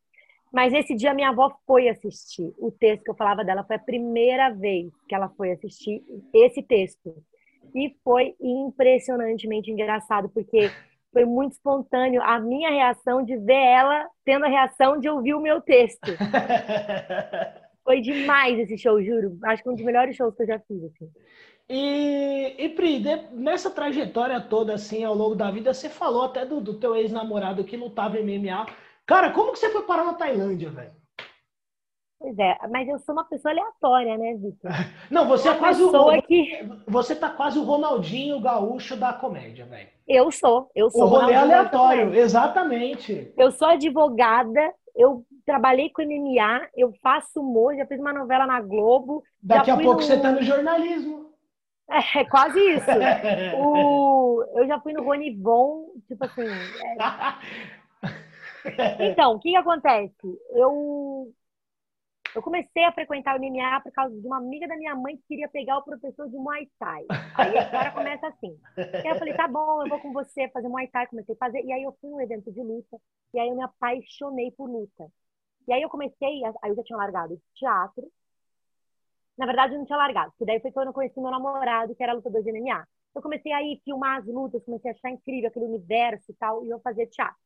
Mas 0.52 0.74
esse 0.74 0.94
dia 0.94 1.14
minha 1.14 1.30
avó 1.30 1.50
foi 1.66 1.88
assistir 1.88 2.52
o 2.58 2.70
texto 2.70 3.04
que 3.04 3.10
eu 3.10 3.14
falava 3.14 3.42
dela. 3.42 3.64
Foi 3.64 3.76
a 3.76 3.78
primeira 3.78 4.50
vez 4.50 4.92
que 5.08 5.14
ela 5.14 5.30
foi 5.30 5.52
assistir 5.52 6.02
esse 6.34 6.62
texto. 6.62 7.14
E 7.74 7.94
foi 8.04 8.34
impressionantemente 8.40 9.70
engraçado, 9.70 10.28
porque 10.28 10.70
foi 11.12 11.24
muito 11.24 11.52
espontâneo 11.52 12.22
a 12.22 12.40
minha 12.40 12.70
reação 12.70 13.22
de 13.22 13.36
ver 13.36 13.64
ela 13.64 14.06
tendo 14.24 14.44
a 14.46 14.48
reação 14.48 14.98
de 14.98 15.08
ouvir 15.08 15.34
o 15.34 15.40
meu 15.40 15.60
texto. 15.60 16.10
foi 17.84 18.00
demais 18.00 18.58
esse 18.58 18.78
show, 18.78 19.02
juro. 19.02 19.38
Acho 19.44 19.62
que 19.62 19.68
um 19.68 19.74
dos 19.74 19.84
melhores 19.84 20.16
shows 20.16 20.34
que 20.34 20.42
eu 20.42 20.46
já 20.46 20.58
fiz. 20.60 20.82
Assim. 20.84 21.10
E, 21.68 22.54
e 22.58 22.68
Pri, 22.70 23.02
nessa 23.32 23.70
trajetória 23.70 24.40
toda, 24.40 24.74
assim, 24.74 25.04
ao 25.04 25.14
longo 25.14 25.34
da 25.34 25.50
vida, 25.50 25.72
você 25.72 25.88
falou 25.88 26.24
até 26.24 26.44
do, 26.44 26.60
do 26.60 26.78
teu 26.78 26.96
ex-namorado 26.96 27.64
que 27.64 27.76
lutava 27.76 28.18
em 28.18 28.38
MMA. 28.38 28.66
Cara, 29.06 29.30
como 29.30 29.52
que 29.52 29.58
você 29.58 29.70
foi 29.70 29.82
parar 29.82 30.04
na 30.04 30.14
Tailândia, 30.14 30.70
velho? 30.70 31.01
Pois 32.22 32.38
é, 32.38 32.56
mas 32.70 32.88
eu 32.88 33.00
sou 33.00 33.16
uma 33.16 33.24
pessoa 33.24 33.52
aleatória, 33.52 34.16
né, 34.16 34.34
Vitor? 34.34 34.70
Não, 35.10 35.26
você 35.26 35.48
é 35.48 35.54
quase 35.54 35.82
o. 35.82 36.22
Que... 36.22 36.64
Você 36.86 37.16
tá 37.16 37.28
quase 37.28 37.58
o 37.58 37.64
Ronaldinho 37.64 38.40
gaúcho 38.40 38.96
da 38.96 39.12
comédia, 39.12 39.66
velho. 39.66 39.88
Eu 40.06 40.30
sou, 40.30 40.70
eu 40.72 40.88
sou. 40.88 41.02
O 41.02 41.06
rolê 41.06 41.34
aleatório, 41.34 42.14
exatamente. 42.14 43.32
Eu 43.36 43.50
sou 43.50 43.66
advogada, 43.66 44.72
eu 44.94 45.24
trabalhei 45.44 45.90
com 45.90 46.02
MMA, 46.02 46.68
eu 46.76 46.92
faço 47.02 47.40
humor, 47.40 47.74
já 47.74 47.84
fiz 47.86 47.98
uma 47.98 48.12
novela 48.12 48.46
na 48.46 48.60
Globo. 48.60 49.24
Daqui 49.42 49.72
a 49.72 49.76
pouco 49.76 50.00
no... 50.00 50.02
você 50.02 50.20
tá 50.20 50.30
no 50.30 50.42
jornalismo. 50.42 51.32
É, 51.90 52.20
é 52.20 52.24
quase 52.24 52.58
isso. 52.58 52.86
o... 53.58 54.42
Eu 54.54 54.66
já 54.66 54.80
fui 54.80 54.94
no 54.94 55.02
Ronivon, 55.02 55.88
tipo 56.06 56.24
assim. 56.24 56.46
É... 58.64 59.10
Então, 59.10 59.34
o 59.34 59.38
que, 59.38 59.50
que 59.50 59.56
acontece? 59.56 60.14
Eu 60.54 61.34
eu 62.34 62.42
comecei 62.42 62.84
a 62.84 62.92
frequentar 62.92 63.36
o 63.36 63.40
MMA 63.40 63.80
por 63.82 63.92
causa 63.92 64.18
de 64.18 64.26
uma 64.26 64.38
amiga 64.38 64.66
da 64.66 64.76
minha 64.76 64.94
mãe 64.94 65.16
que 65.16 65.24
queria 65.28 65.48
pegar 65.48 65.78
o 65.78 65.82
professor 65.82 66.28
de 66.28 66.36
Muay 66.36 66.68
Thai. 66.78 67.04
Aí 67.36 67.58
a 67.58 67.62
história 67.62 67.92
começa 67.92 68.26
assim. 68.28 68.58
E 68.76 69.08
eu 69.08 69.18
falei, 69.18 69.34
tá 69.34 69.46
bom, 69.46 69.82
eu 69.82 69.88
vou 69.88 70.00
com 70.00 70.12
você 70.12 70.48
fazer 70.48 70.68
Muay 70.68 70.88
Thai. 70.88 71.06
Comecei 71.06 71.34
a 71.34 71.38
fazer. 71.38 71.62
E 71.62 71.72
aí 71.72 71.82
eu 71.82 71.96
fui 72.00 72.10
num 72.10 72.20
evento 72.20 72.50
de 72.50 72.62
luta. 72.62 72.98
E 73.34 73.38
aí 73.38 73.48
eu 73.48 73.56
me 73.56 73.62
apaixonei 73.62 74.50
por 74.52 74.68
luta. 74.68 75.10
E 75.68 75.72
aí 75.72 75.82
eu 75.82 75.88
comecei, 75.88 76.42
aí 76.62 76.70
eu 76.70 76.76
já 76.76 76.82
tinha 76.82 76.96
largado 76.96 77.40
teatro. 77.54 78.04
Na 79.36 79.46
verdade, 79.46 79.74
eu 79.74 79.78
não 79.78 79.86
tinha 79.86 79.96
largado, 79.96 80.30
porque 80.32 80.44
daí 80.44 80.60
foi 80.60 80.72
quando 80.72 80.88
eu 80.88 80.92
conheci 80.92 81.18
meu 81.20 81.30
namorado, 81.30 81.94
que 81.94 82.02
era 82.02 82.12
lutador 82.12 82.42
de 82.42 82.52
MMA. 82.52 82.86
Eu 83.14 83.22
comecei 83.22 83.52
a 83.52 83.62
ir 83.62 83.80
filmar 83.84 84.18
as 84.18 84.26
lutas, 84.26 84.64
comecei 84.64 84.90
a 84.90 84.94
achar 84.94 85.10
incrível 85.10 85.48
aquele 85.48 85.66
universo 85.66 86.30
e 86.30 86.34
tal, 86.34 86.64
e 86.64 86.70
eu 86.70 86.80
fazia 86.80 87.06
teatro. 87.06 87.36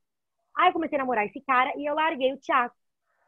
Aí 0.56 0.68
eu 0.68 0.72
comecei 0.72 0.96
a 0.96 1.00
namorar 1.00 1.26
esse 1.26 1.40
cara 1.42 1.72
e 1.76 1.88
eu 1.88 1.94
larguei 1.94 2.32
o 2.32 2.38
teatro. 2.38 2.76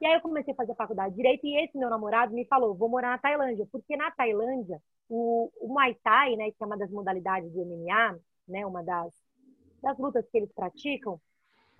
E 0.01 0.07
aí 0.07 0.15
eu 0.15 0.21
comecei 0.21 0.53
a 0.53 0.57
fazer 0.57 0.75
faculdade 0.75 1.11
de 1.11 1.17
Direito 1.17 1.45
e 1.47 1.57
esse 1.65 1.77
meu 1.77 1.91
namorado 1.91 2.33
me 2.33 2.45
falou, 2.47 2.75
vou 2.75 2.89
morar 2.89 3.11
na 3.11 3.19
Tailândia, 3.19 3.67
porque 3.71 3.97
na 3.97 4.11
Tailândia, 4.13 4.81
o, 5.09 5.51
o 5.61 5.69
Muay 5.69 5.95
Thai, 6.03 6.37
né, 6.37 6.51
que 6.53 6.63
é 6.63 6.67
uma 6.67 6.77
das 6.77 6.91
modalidades 6.91 7.53
do 7.53 7.65
MMA, 7.65 8.19
né, 8.47 8.65
uma 8.65 8.83
das, 8.83 9.13
das 9.83 9.99
lutas 9.99 10.25
que 10.31 10.39
eles 10.39 10.53
praticam, 10.53 11.21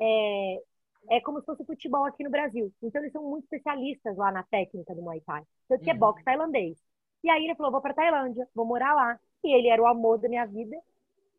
é, 0.01 0.63
é 1.11 1.21
como 1.21 1.41
se 1.41 1.47
fosse 1.47 1.65
futebol 1.65 2.05
aqui 2.05 2.25
no 2.25 2.31
Brasil. 2.31 2.73
Então 2.83 3.01
eles 3.01 3.13
são 3.13 3.23
muito 3.23 3.45
especialistas 3.45 4.17
lá 4.17 4.33
na 4.33 4.43
técnica 4.43 4.95
do 4.95 5.03
Muay 5.03 5.21
Thai. 5.21 5.45
Tanto 5.69 5.85
que 5.85 5.91
é 5.91 5.93
uhum. 5.93 5.99
boxe 6.01 6.25
tailandês. 6.25 6.77
E 7.23 7.31
aí 7.31 7.45
ele 7.45 7.55
falou, 7.55 7.73
vou 7.73 7.81
para 7.81 7.95
Tailândia, 7.95 8.49
vou 8.55 8.65
morar 8.65 8.95
lá. 8.95 9.19
E 9.45 9.53
ele 9.55 9.69
era 9.69 9.83
o 9.83 9.87
amor 9.87 10.19
da 10.19 10.29
minha 10.29 10.47
vida. 10.47 10.77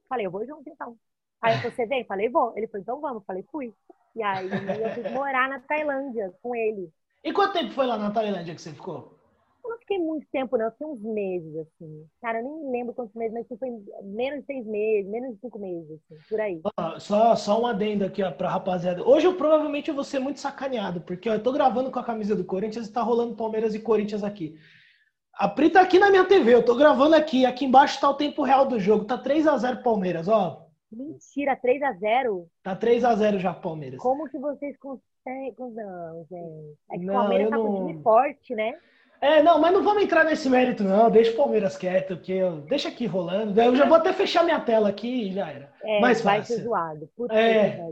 Falei, 0.07 0.25
eu 0.25 0.31
vou 0.31 0.45
junto 0.45 0.69
então. 0.69 0.97
Aí 1.41 1.61
você 1.61 1.85
vem? 1.85 2.03
Falei, 2.05 2.29
vou. 2.29 2.53
Ele 2.57 2.67
falou, 2.67 2.81
então 2.81 3.01
vamos. 3.01 3.25
Falei, 3.25 3.43
fui. 3.51 3.73
E 4.15 4.23
aí 4.23 4.49
eu 4.49 4.89
fui 4.93 5.09
morar 5.11 5.49
na 5.49 5.59
Tailândia 5.59 6.33
com 6.41 6.55
ele. 6.55 6.91
E 7.23 7.31
quanto 7.33 7.53
tempo 7.53 7.71
foi 7.71 7.85
lá 7.85 7.97
na 7.97 8.11
Tailândia 8.11 8.55
que 8.55 8.61
você 8.61 8.71
ficou? 8.71 9.17
Eu 9.63 9.71
não 9.71 9.79
fiquei 9.79 9.99
muito 9.99 10.25
tempo, 10.31 10.57
não. 10.57 10.65
Eu 10.65 10.71
fiquei 10.71 10.87
uns 10.87 11.01
meses, 11.01 11.55
assim. 11.57 12.05
Cara, 12.21 12.39
eu 12.39 12.43
nem 12.43 12.71
lembro 12.71 12.93
quantos 12.93 13.13
meses, 13.13 13.33
mas 13.33 13.59
foi 13.59 13.69
menos 14.03 14.39
de 14.39 14.45
seis 14.45 14.65
meses, 14.65 15.09
menos 15.09 15.35
de 15.35 15.41
cinco 15.41 15.59
meses, 15.59 15.91
assim, 15.91 16.21
por 16.29 16.39
aí. 16.39 16.61
só, 16.97 17.35
só 17.35 17.61
um 17.61 17.67
adendo 17.67 18.05
aqui 18.05 18.23
ó, 18.23 18.31
pra 18.31 18.49
rapaziada. 18.49 19.03
Hoje 19.03 19.27
eu 19.27 19.35
provavelmente 19.35 19.91
vou 19.91 20.03
ser 20.03 20.19
muito 20.19 20.39
sacaneado, 20.39 21.01
porque 21.01 21.29
ó, 21.29 21.33
eu 21.33 21.43
tô 21.43 21.51
gravando 21.51 21.91
com 21.91 21.99
a 21.99 22.03
camisa 22.03 22.35
do 22.35 22.45
Corinthians 22.45 22.87
e 22.87 22.93
tá 22.93 23.01
rolando 23.01 23.35
Palmeiras 23.35 23.75
e 23.75 23.79
Corinthians 23.79 24.23
aqui. 24.23 24.57
A 25.33 25.47
Pri 25.47 25.69
tá 25.69 25.81
aqui 25.81 25.99
na 25.99 26.09
minha 26.09 26.25
TV, 26.25 26.53
eu 26.53 26.65
tô 26.65 26.75
gravando 26.75 27.15
aqui. 27.15 27.45
Aqui 27.45 27.65
embaixo 27.65 27.99
tá 27.99 28.09
o 28.09 28.15
tempo 28.15 28.43
real 28.43 28.65
do 28.65 28.79
jogo. 28.79 29.05
Tá 29.05 29.17
3 29.17 29.47
a 29.47 29.57
0 29.57 29.83
Palmeiras, 29.83 30.27
ó. 30.27 30.68
Mentira, 30.91 31.55
3 31.55 31.83
a 31.83 31.93
0 31.93 32.47
Tá 32.63 32.75
3 32.75 33.03
a 33.03 33.15
0 33.15 33.39
já, 33.39 33.53
Palmeiras. 33.53 33.99
Como 33.99 34.27
que 34.27 34.39
vocês 34.39 34.75
conseguem. 34.77 35.53
Não, 35.57 36.25
gente. 36.29 36.77
É 36.91 36.97
que 36.97 37.09
o 37.09 37.13
Palmeiras 37.13 37.49
tá 37.49 37.57
não... 37.57 37.65
com 37.65 37.87
time 37.87 38.01
forte, 38.01 38.55
né? 38.55 38.75
É, 39.21 39.43
não, 39.43 39.59
mas 39.59 39.73
não 39.73 39.83
vamos 39.83 40.03
entrar 40.03 40.23
nesse 40.23 40.49
mérito, 40.49 40.83
não. 40.83 41.11
Deixa 41.11 41.31
o 41.31 41.35
Palmeiras 41.35 41.77
quieto, 41.77 42.15
porque 42.15 42.31
eu... 42.31 42.61
deixa 42.61 42.89
aqui 42.89 43.05
rolando. 43.05 43.59
Eu 43.59 43.75
já 43.75 43.85
vou 43.85 43.97
até 43.97 44.13
fechar 44.13 44.43
minha 44.43 44.59
tela 44.61 44.89
aqui 44.89 45.29
e 45.29 45.33
já 45.33 45.49
era. 45.49 45.71
É, 45.83 45.99
mais 45.99 46.21
vai 46.21 46.43
ser 46.43 46.63
zoado. 46.63 47.09
Puta 47.15 47.35
é. 47.35 47.85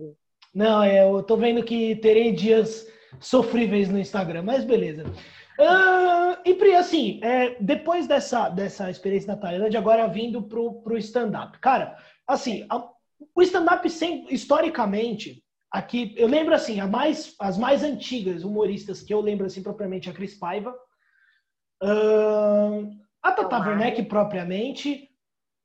Não, 0.56 0.82
é, 0.82 1.04
eu 1.04 1.22
tô 1.22 1.36
vendo 1.38 1.64
que 1.64 1.98
terei 1.98 2.32
dias 2.32 2.88
sofríveis 3.20 3.90
no 3.90 4.00
Instagram, 4.00 4.44
mas 4.44 4.64
beleza. 4.64 5.04
E 6.46 6.54
Pri, 6.54 6.76
assim, 6.76 7.20
é, 7.24 7.58
depois 7.60 8.08
dessa, 8.08 8.48
dessa 8.48 8.90
experiência 8.90 9.28
na 9.28 9.40
Tailândia, 9.40 9.80
agora 9.80 10.08
vindo 10.08 10.42
pro, 10.44 10.76
pro 10.82 10.98
stand-up. 10.98 11.60
Cara, 11.60 11.98
assim, 12.28 12.66
a, 12.70 12.90
o 13.34 13.42
stand-up 13.42 13.88
historicamente, 14.30 15.44
aqui, 15.72 16.14
eu 16.18 16.28
lembro 16.28 16.54
assim, 16.54 16.82
mais, 16.82 17.34
as 17.40 17.58
mais 17.58 17.84
antigas 17.84 18.44
humoristas 18.44 19.02
que 19.02 19.14
eu 19.14 19.22
lembro 19.22 19.46
assim 19.46 19.64
propriamente 19.64 20.10
a 20.10 20.14
Cris 20.14 20.36
Paiva, 20.36 20.76
uh, 21.84 22.90
a 23.22 23.32
Tata 23.32 23.60
Werneck 23.60 24.04
propriamente, 24.04 25.10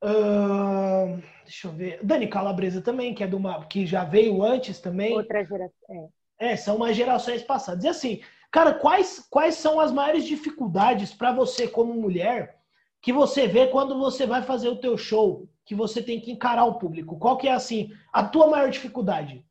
uh, 0.04 1.20
deixa 1.44 1.68
eu 1.68 1.72
ver, 1.72 2.00
Dani 2.02 2.28
Calabresa 2.28 2.80
também, 2.80 3.14
que 3.14 3.24
é 3.24 3.26
de 3.26 3.34
uma 3.34 3.64
que 3.66 3.86
já 3.86 4.04
veio 4.04 4.42
antes 4.42 4.80
também. 4.80 5.14
Outra 5.14 5.44
geração. 5.44 6.10
É. 6.38 6.52
é, 6.52 6.56
são 6.56 6.76
umas 6.76 6.96
gerações 6.96 7.42
passadas. 7.42 7.84
E 7.84 7.88
assim, 7.88 8.22
cara, 8.50 8.74
quais 8.74 9.26
quais 9.30 9.56
são 9.56 9.78
as 9.78 9.92
maiores 9.92 10.24
dificuldades 10.24 11.12
para 11.12 11.32
você 11.32 11.68
como 11.68 11.94
mulher 11.94 12.61
que 13.02 13.12
você 13.12 13.46
vê 13.46 13.66
quando 13.66 13.98
você 13.98 14.26
vai 14.26 14.42
fazer 14.42 14.68
o 14.68 14.80
teu 14.80 14.96
show? 14.96 15.46
que 15.64 15.74
você 15.74 16.02
tem 16.02 16.20
que 16.20 16.32
encarar 16.32 16.64
o 16.64 16.78
público? 16.78 17.18
Qual 17.18 17.36
que 17.36 17.48
é, 17.48 17.52
assim, 17.52 17.90
a 18.12 18.24
tua 18.24 18.48
maior 18.48 18.70
dificuldade? 18.70 19.44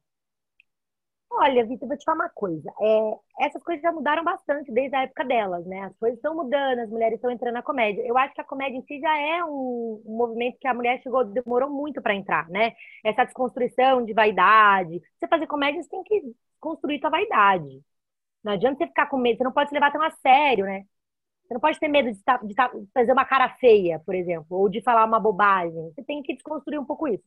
Olha, 1.33 1.65
Vitor, 1.65 1.87
vou 1.87 1.97
te 1.97 2.03
falar 2.03 2.25
uma 2.25 2.29
coisa. 2.29 2.69
É, 2.79 3.45
essas 3.45 3.63
coisas 3.63 3.81
já 3.81 3.91
mudaram 3.91 4.23
bastante 4.23 4.71
desde 4.71 4.95
a 4.95 5.03
época 5.03 5.23
delas, 5.23 5.65
né? 5.65 5.85
As 5.85 5.97
coisas 5.97 6.17
estão 6.17 6.35
mudando, 6.35 6.79
as 6.79 6.89
mulheres 6.89 7.15
estão 7.15 7.31
entrando 7.31 7.53
na 7.53 7.63
comédia. 7.63 8.05
Eu 8.05 8.17
acho 8.17 8.33
que 8.33 8.41
a 8.41 8.43
comédia 8.43 8.77
em 8.77 8.83
si 8.83 8.99
já 8.99 9.17
é 9.17 9.43
um, 9.45 10.03
um 10.05 10.17
movimento 10.17 10.59
que 10.59 10.67
a 10.67 10.73
mulher 10.73 11.01
chegou, 11.01 11.23
demorou 11.23 11.69
muito 11.69 12.01
para 12.01 12.13
entrar, 12.13 12.49
né? 12.49 12.73
Essa 13.03 13.23
desconstrução 13.23 14.03
de 14.03 14.13
vaidade. 14.13 15.01
Você 15.17 15.27
fazer 15.27 15.47
comédia, 15.47 15.81
você 15.81 15.89
tem 15.89 16.03
que 16.03 16.21
construir 16.59 16.99
sua 16.99 17.09
vaidade. 17.09 17.81
Não 18.43 18.53
adianta 18.53 18.77
você 18.77 18.87
ficar 18.87 19.07
com 19.07 19.17
medo, 19.17 19.37
você 19.37 19.43
não 19.43 19.53
pode 19.53 19.69
se 19.69 19.73
levar 19.73 19.91
tão 19.91 20.01
a 20.01 20.11
sério, 20.11 20.65
né? 20.65 20.83
Você 21.51 21.55
não 21.55 21.59
pode 21.59 21.79
ter 21.81 21.89
medo 21.89 22.09
de, 22.09 22.17
de 22.17 22.55
fazer 22.93 23.11
uma 23.11 23.25
cara 23.25 23.49
feia, 23.55 23.99
por 24.05 24.15
exemplo, 24.15 24.57
ou 24.57 24.69
de 24.69 24.81
falar 24.81 25.03
uma 25.03 25.19
bobagem. 25.19 25.91
Você 25.93 26.01
tem 26.01 26.23
que 26.23 26.33
desconstruir 26.33 26.79
um 26.79 26.85
pouco 26.85 27.09
isso. 27.09 27.23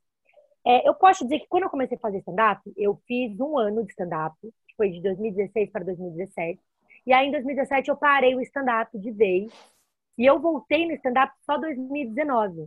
É, 0.65 0.89
eu 0.89 0.95
posso 0.95 1.25
dizer 1.25 1.41
que 1.41 1.47
quando 1.47 1.65
eu 1.65 1.71
comecei 1.71 1.99
a 1.99 2.01
fazer 2.01 2.21
stand-up, 2.21 2.63
eu 2.75 2.99
fiz 3.07 3.39
um 3.39 3.59
ano 3.59 3.85
de 3.85 3.91
stand-up, 3.91 4.35
que 4.41 4.75
foi 4.79 4.89
de 4.89 5.03
2016 5.03 5.71
para 5.71 5.85
2017. 5.85 6.59
E 7.07 7.13
aí, 7.13 7.29
em 7.29 7.33
2017, 7.33 7.91
eu 7.91 7.97
parei 7.97 8.35
o 8.35 8.41
stand-up 8.41 8.99
de 8.99 9.11
vez. 9.11 9.53
E 10.17 10.25
eu 10.25 10.41
voltei 10.41 10.87
no 10.87 10.95
stand-up 10.95 11.35
só 11.45 11.59
2019, 11.59 12.67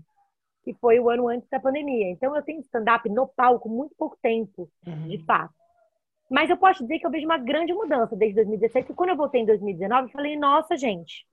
que 0.63 0.75
foi 0.75 0.99
o 0.99 1.09
ano 1.09 1.27
antes 1.27 1.49
da 1.49 1.59
pandemia. 1.59 2.11
Então, 2.11 2.35
eu 2.35 2.43
tenho 2.43 2.61
stand-up 2.61 3.09
no 3.09 3.27
palco 3.29 3.67
muito 3.67 3.95
pouco 3.97 4.15
tempo, 4.21 4.69
uhum. 4.85 5.07
de 5.07 5.17
fato. 5.25 5.55
Mas 6.29 6.51
eu 6.51 6.57
posso 6.57 6.83
dizer 6.83 6.99
que 6.99 7.07
eu 7.07 7.09
vejo 7.09 7.25
uma 7.25 7.39
grande 7.39 7.73
mudança 7.73 8.15
desde 8.15 8.35
2016, 8.35 8.85
porque 8.85 8.95
quando 8.95 9.09
eu 9.09 9.17
voltei 9.17 9.41
em 9.41 9.45
2019, 9.45 10.03
eu 10.03 10.11
falei, 10.11 10.37
nossa, 10.37 10.77
gente, 10.77 11.25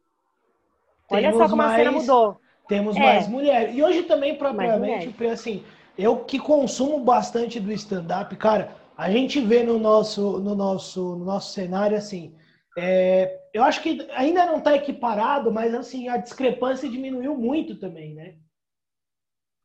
Olha 1.10 1.32
só 1.32 1.48
como 1.48 1.56
mais, 1.56 1.72
a 1.72 1.76
cena 1.76 1.92
mudou. 1.92 2.36
Temos 2.68 2.96
é. 2.96 3.00
mais 3.00 3.28
mulheres. 3.28 3.74
E 3.74 3.82
hoje 3.82 4.02
também, 4.04 4.36
propriamente, 4.36 5.14
assim, 5.26 5.62
eu 5.98 6.24
que 6.24 6.38
consumo 6.38 6.98
bastante 6.98 7.60
do 7.60 7.72
stand-up, 7.72 8.34
cara, 8.36 8.76
a 8.96 9.10
gente 9.10 9.40
vê 9.40 9.62
no 9.62 9.78
nosso, 9.78 10.38
no 10.40 10.54
nosso, 10.54 11.16
no 11.16 11.24
nosso 11.24 11.52
cenário, 11.52 11.96
assim, 11.96 12.34
é, 12.76 13.38
eu 13.52 13.62
acho 13.62 13.82
que 13.82 14.06
ainda 14.12 14.46
não 14.46 14.58
está 14.58 14.74
equiparado, 14.74 15.52
mas 15.52 15.74
assim, 15.74 16.08
a 16.08 16.16
discrepância 16.16 16.88
diminuiu 16.88 17.36
muito 17.36 17.78
também, 17.78 18.14
né? 18.14 18.34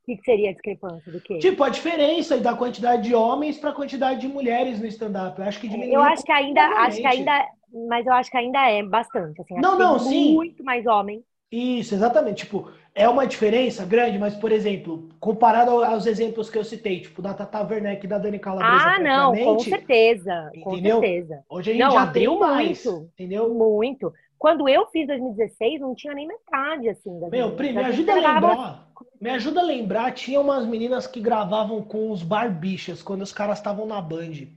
O 0.01 0.05
que, 0.11 0.23
seria 0.23 0.49
a 0.49 0.53
discrepância 0.53 1.11
do 1.11 1.21
quê? 1.21 1.37
Tipo, 1.37 1.63
a 1.63 1.69
diferença 1.69 2.37
da 2.39 2.55
quantidade 2.55 3.03
de 3.03 3.13
homens 3.13 3.59
para 3.59 3.69
a 3.69 3.75
quantidade 3.75 4.21
de 4.21 4.27
mulheres 4.27 4.79
no 4.79 4.87
stand-up. 4.87 5.39
Eu 5.39 5.47
acho 5.47 5.59
que 5.59 5.67
diminuiu. 5.67 5.95
Eu 5.95 6.01
acho 6.01 6.23
que 6.23 6.31
ainda, 6.31 6.61
acho 6.61 6.97
que 6.97 7.05
ainda, 7.05 7.47
mas 7.87 8.05
eu 8.07 8.13
acho 8.13 8.31
que 8.31 8.37
ainda 8.37 8.71
é 8.71 8.81
bastante. 8.83 9.39
Assim, 9.41 9.55
não, 9.55 9.77
não, 9.77 9.99
sim. 9.99 10.33
Muito 10.33 10.63
mais 10.63 10.85
homens 10.87 11.28
isso, 11.51 11.95
exatamente. 11.95 12.45
Tipo, 12.45 12.71
é 12.93 13.07
uma 13.07 13.25
diferença 13.25 13.85
grande, 13.85 14.19
mas, 14.19 14.35
por 14.35 14.51
exemplo, 14.51 15.09
comparado 15.19 15.71
aos 15.83 16.05
exemplos 16.05 16.49
que 16.49 16.57
eu 16.57 16.63
citei, 16.63 17.01
tipo 17.01 17.21
da 17.21 17.33
Tata 17.33 17.61
Werneck 17.61 18.05
e 18.05 18.09
da 18.09 18.17
Dani 18.17 18.37
Calabresa. 18.37 18.95
Ah, 18.95 18.99
não, 18.99 19.35
com 19.35 19.59
certeza. 19.59 20.51
Entendeu? 20.53 20.97
Com 20.97 21.01
certeza. 21.01 21.43
Hoje 21.49 21.71
a 21.71 21.73
gente 21.73 21.83
não, 21.83 21.91
já 21.91 22.07
tem 22.07 22.39
mais. 22.39 22.85
Muito, 22.85 23.09
entendeu? 23.13 23.53
Muito. 23.53 24.13
Quando 24.37 24.69
eu 24.69 24.87
fiz 24.87 25.05
2016, 25.07 25.81
não 25.81 25.93
tinha 25.93 26.13
nem 26.13 26.27
metade, 26.27 26.87
assim. 26.87 27.11
Meu, 27.29 27.51
Pri, 27.51 27.73
me 27.73 27.83
ajuda 27.83 28.11
a 28.11 28.15
lembrar. 28.15 28.89
Me 29.19 29.29
ajuda 29.31 29.59
a 29.59 29.63
lembrar, 29.63 30.11
tinha 30.13 30.39
umas 30.39 30.65
meninas 30.65 31.05
que 31.05 31.19
gravavam 31.19 31.81
com 31.81 32.09
os 32.09 32.23
barbichas 32.23 33.01
quando 33.01 33.21
os 33.21 33.33
caras 33.33 33.57
estavam 33.57 33.85
na 33.85 33.99
Band. 33.99 34.47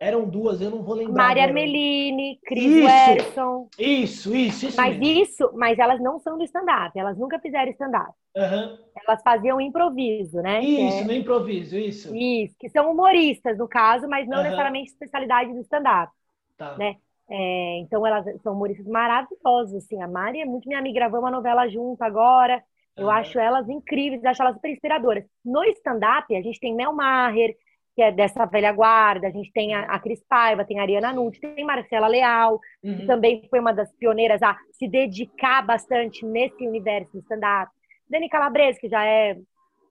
Eram 0.00 0.26
duas, 0.26 0.62
eu 0.62 0.70
não 0.70 0.82
vou 0.82 0.94
lembrar. 0.94 1.24
Maria 1.24 1.44
Armeline, 1.44 2.40
Cris 2.46 2.84
Werson. 2.84 3.68
Isso, 3.78 4.34
isso, 4.34 4.68
isso. 4.68 4.76
Mas 4.80 4.96
mesmo. 4.96 5.22
isso, 5.22 5.50
mas 5.54 5.78
elas 5.78 6.00
não 6.00 6.18
são 6.18 6.38
do 6.38 6.44
stand-up, 6.44 6.98
elas 6.98 7.18
nunca 7.18 7.38
fizeram 7.38 7.70
stand-up. 7.70 8.10
Uhum. 8.34 8.78
Elas 9.06 9.22
faziam 9.22 9.60
improviso, 9.60 10.40
né? 10.40 10.64
Isso, 10.64 11.02
é... 11.02 11.04
no 11.04 11.12
improviso, 11.12 11.76
isso. 11.76 12.16
Isso, 12.16 12.56
que 12.58 12.70
são 12.70 12.90
humoristas, 12.90 13.58
no 13.58 13.68
caso, 13.68 14.08
mas 14.08 14.26
não 14.26 14.38
uhum. 14.38 14.44
necessariamente 14.44 14.90
especialidade 14.90 15.52
do 15.52 15.60
stand-up. 15.60 16.10
Tá. 16.56 16.78
Né? 16.78 16.96
É, 17.28 17.78
então 17.80 18.06
elas 18.06 18.24
são 18.42 18.54
humoristas 18.54 18.86
maravilhosos, 18.86 19.74
assim. 19.74 20.00
A 20.00 20.08
Mari 20.08 20.40
é 20.40 20.46
muito 20.46 20.66
minha 20.66 20.80
amiga, 20.80 21.00
gravou 21.00 21.20
uma 21.20 21.30
novela 21.30 21.68
junto 21.68 22.02
agora. 22.02 22.62
Eu 22.96 23.04
uhum. 23.04 23.10
acho 23.12 23.38
elas 23.38 23.68
incríveis, 23.68 24.24
acho 24.24 24.42
elas 24.42 24.54
super 24.54 24.70
inspiradoras. 24.70 25.24
No 25.44 25.62
stand-up, 25.64 26.34
a 26.34 26.40
gente 26.40 26.58
tem 26.58 26.74
Mel 26.74 26.94
Maher, 26.94 27.54
que 27.94 28.02
é 28.02 28.12
dessa 28.12 28.46
velha 28.46 28.72
guarda, 28.72 29.26
a 29.26 29.30
gente 29.30 29.52
tem 29.52 29.74
a, 29.74 29.82
a 29.82 29.98
Cris 29.98 30.22
Paiva, 30.28 30.64
tem 30.64 30.78
a 30.78 30.82
Ariana 30.82 31.12
Nutti, 31.12 31.40
tem 31.40 31.64
Marcela 31.64 32.06
Leal, 32.06 32.60
uhum. 32.82 32.96
que 32.98 33.06
também 33.06 33.46
foi 33.48 33.60
uma 33.60 33.72
das 33.72 33.92
pioneiras 33.94 34.42
a 34.42 34.56
se 34.72 34.88
dedicar 34.88 35.62
bastante 35.62 36.24
nesse 36.24 36.66
universo 36.66 37.12
do 37.12 37.18
stand-up. 37.20 37.70
Dani 38.08 38.28
Calabresa, 38.28 38.78
que 38.78 38.88
já 38.88 39.04
é 39.04 39.36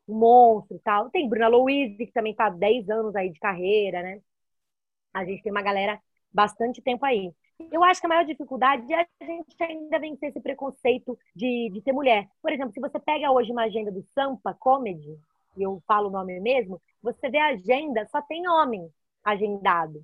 um 0.08 0.16
monstro 0.16 0.76
e 0.76 0.80
tal. 0.80 1.10
Tem 1.10 1.28
Bruna 1.30 1.48
Louise, 1.48 2.06
que 2.06 2.12
também 2.12 2.32
está 2.32 2.50
10 2.50 2.90
anos 2.90 3.16
aí 3.16 3.30
de 3.30 3.40
carreira, 3.40 4.02
né? 4.02 4.20
A 5.14 5.24
gente 5.26 5.42
tem 5.42 5.52
uma 5.52 5.62
galera 5.62 6.00
bastante 6.32 6.82
tempo 6.82 7.06
aí. 7.06 7.32
Eu 7.72 7.84
acho 7.84 8.00
que 8.00 8.06
a 8.06 8.10
maior 8.10 8.26
dificuldade 8.26 8.92
é 8.94 9.02
a 9.02 9.26
gente 9.26 9.56
ainda 9.62 10.00
vencer 10.00 10.30
esse 10.30 10.40
preconceito 10.40 11.18
de, 11.36 11.70
de 11.74 11.82
ser 11.82 11.92
mulher. 11.92 12.28
Por 12.42 12.52
exemplo, 12.52 12.74
se 12.74 12.80
você 12.80 13.00
pega 13.00 13.32
hoje 13.32 13.52
uma 13.52 13.64
agenda 13.64 13.92
do 13.92 14.06
Sampa 14.16 14.54
Comedy, 14.54 15.18
e 15.60 15.64
eu 15.64 15.82
falo 15.86 16.08
o 16.08 16.12
nome 16.12 16.40
mesmo, 16.40 16.82
você 17.02 17.30
vê 17.30 17.38
a 17.38 17.50
agenda, 17.50 18.08
só 18.12 18.22
tem 18.22 18.48
homem 18.48 18.90
agendado. 19.24 20.04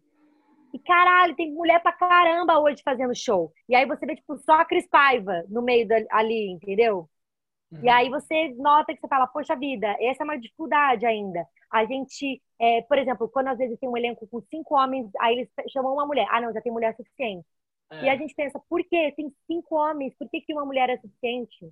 E 0.74 0.80
caralho, 0.80 1.36
tem 1.36 1.54
mulher 1.54 1.82
pra 1.82 1.94
caramba 1.94 2.60
hoje 2.60 2.82
fazendo 2.84 3.16
show. 3.16 3.52
E 3.70 3.76
aí 3.76 3.86
você 3.86 4.06
vê, 4.06 4.16
tipo, 4.16 4.38
só 4.40 4.54
a 4.54 4.66
Cris 4.66 4.88
Paiva 4.90 5.46
no 5.48 5.62
meio 5.62 5.88
da, 5.88 5.96
ali, 6.12 6.52
entendeu? 6.52 7.10
Uhum. 7.72 7.80
E 7.82 7.90
aí 7.90 8.10
você 8.10 8.50
nota 8.58 8.94
que 8.94 9.00
você 9.00 9.08
fala, 9.08 9.26
poxa 9.26 9.56
vida, 9.56 9.88
essa 10.02 10.24
é 10.24 10.26
uma 10.26 10.38
dificuldade 10.38 11.06
ainda. 11.06 11.48
A 11.72 11.86
gente, 11.86 12.42
é, 12.60 12.82
por 12.84 12.98
exemplo, 12.98 13.30
quando 13.30 13.48
às 13.48 13.58
vezes 13.58 13.80
tem 13.80 13.88
um 13.88 13.96
elenco 13.96 14.28
com 14.28 14.42
cinco 14.42 14.76
homens, 14.76 15.10
aí 15.20 15.36
eles 15.38 15.50
chamam 15.72 15.94
uma 15.94 16.06
mulher. 16.06 16.28
Ah, 16.30 16.42
não, 16.42 16.54
já 16.54 16.62
tem 16.62 16.72
mulher 16.72 16.94
suficiente. 16.96 17.48
É. 17.92 18.04
E 18.06 18.10
a 18.10 18.18
gente 18.18 18.36
pensa, 18.36 18.60
por 18.70 18.84
quê? 18.84 19.14
Tem 19.16 19.34
cinco 19.48 19.76
homens, 19.76 20.14
por 20.18 20.30
que, 20.30 20.42
que 20.42 20.54
uma 20.54 20.66
mulher 20.66 20.90
é 20.90 20.98
suficiente? 20.98 21.72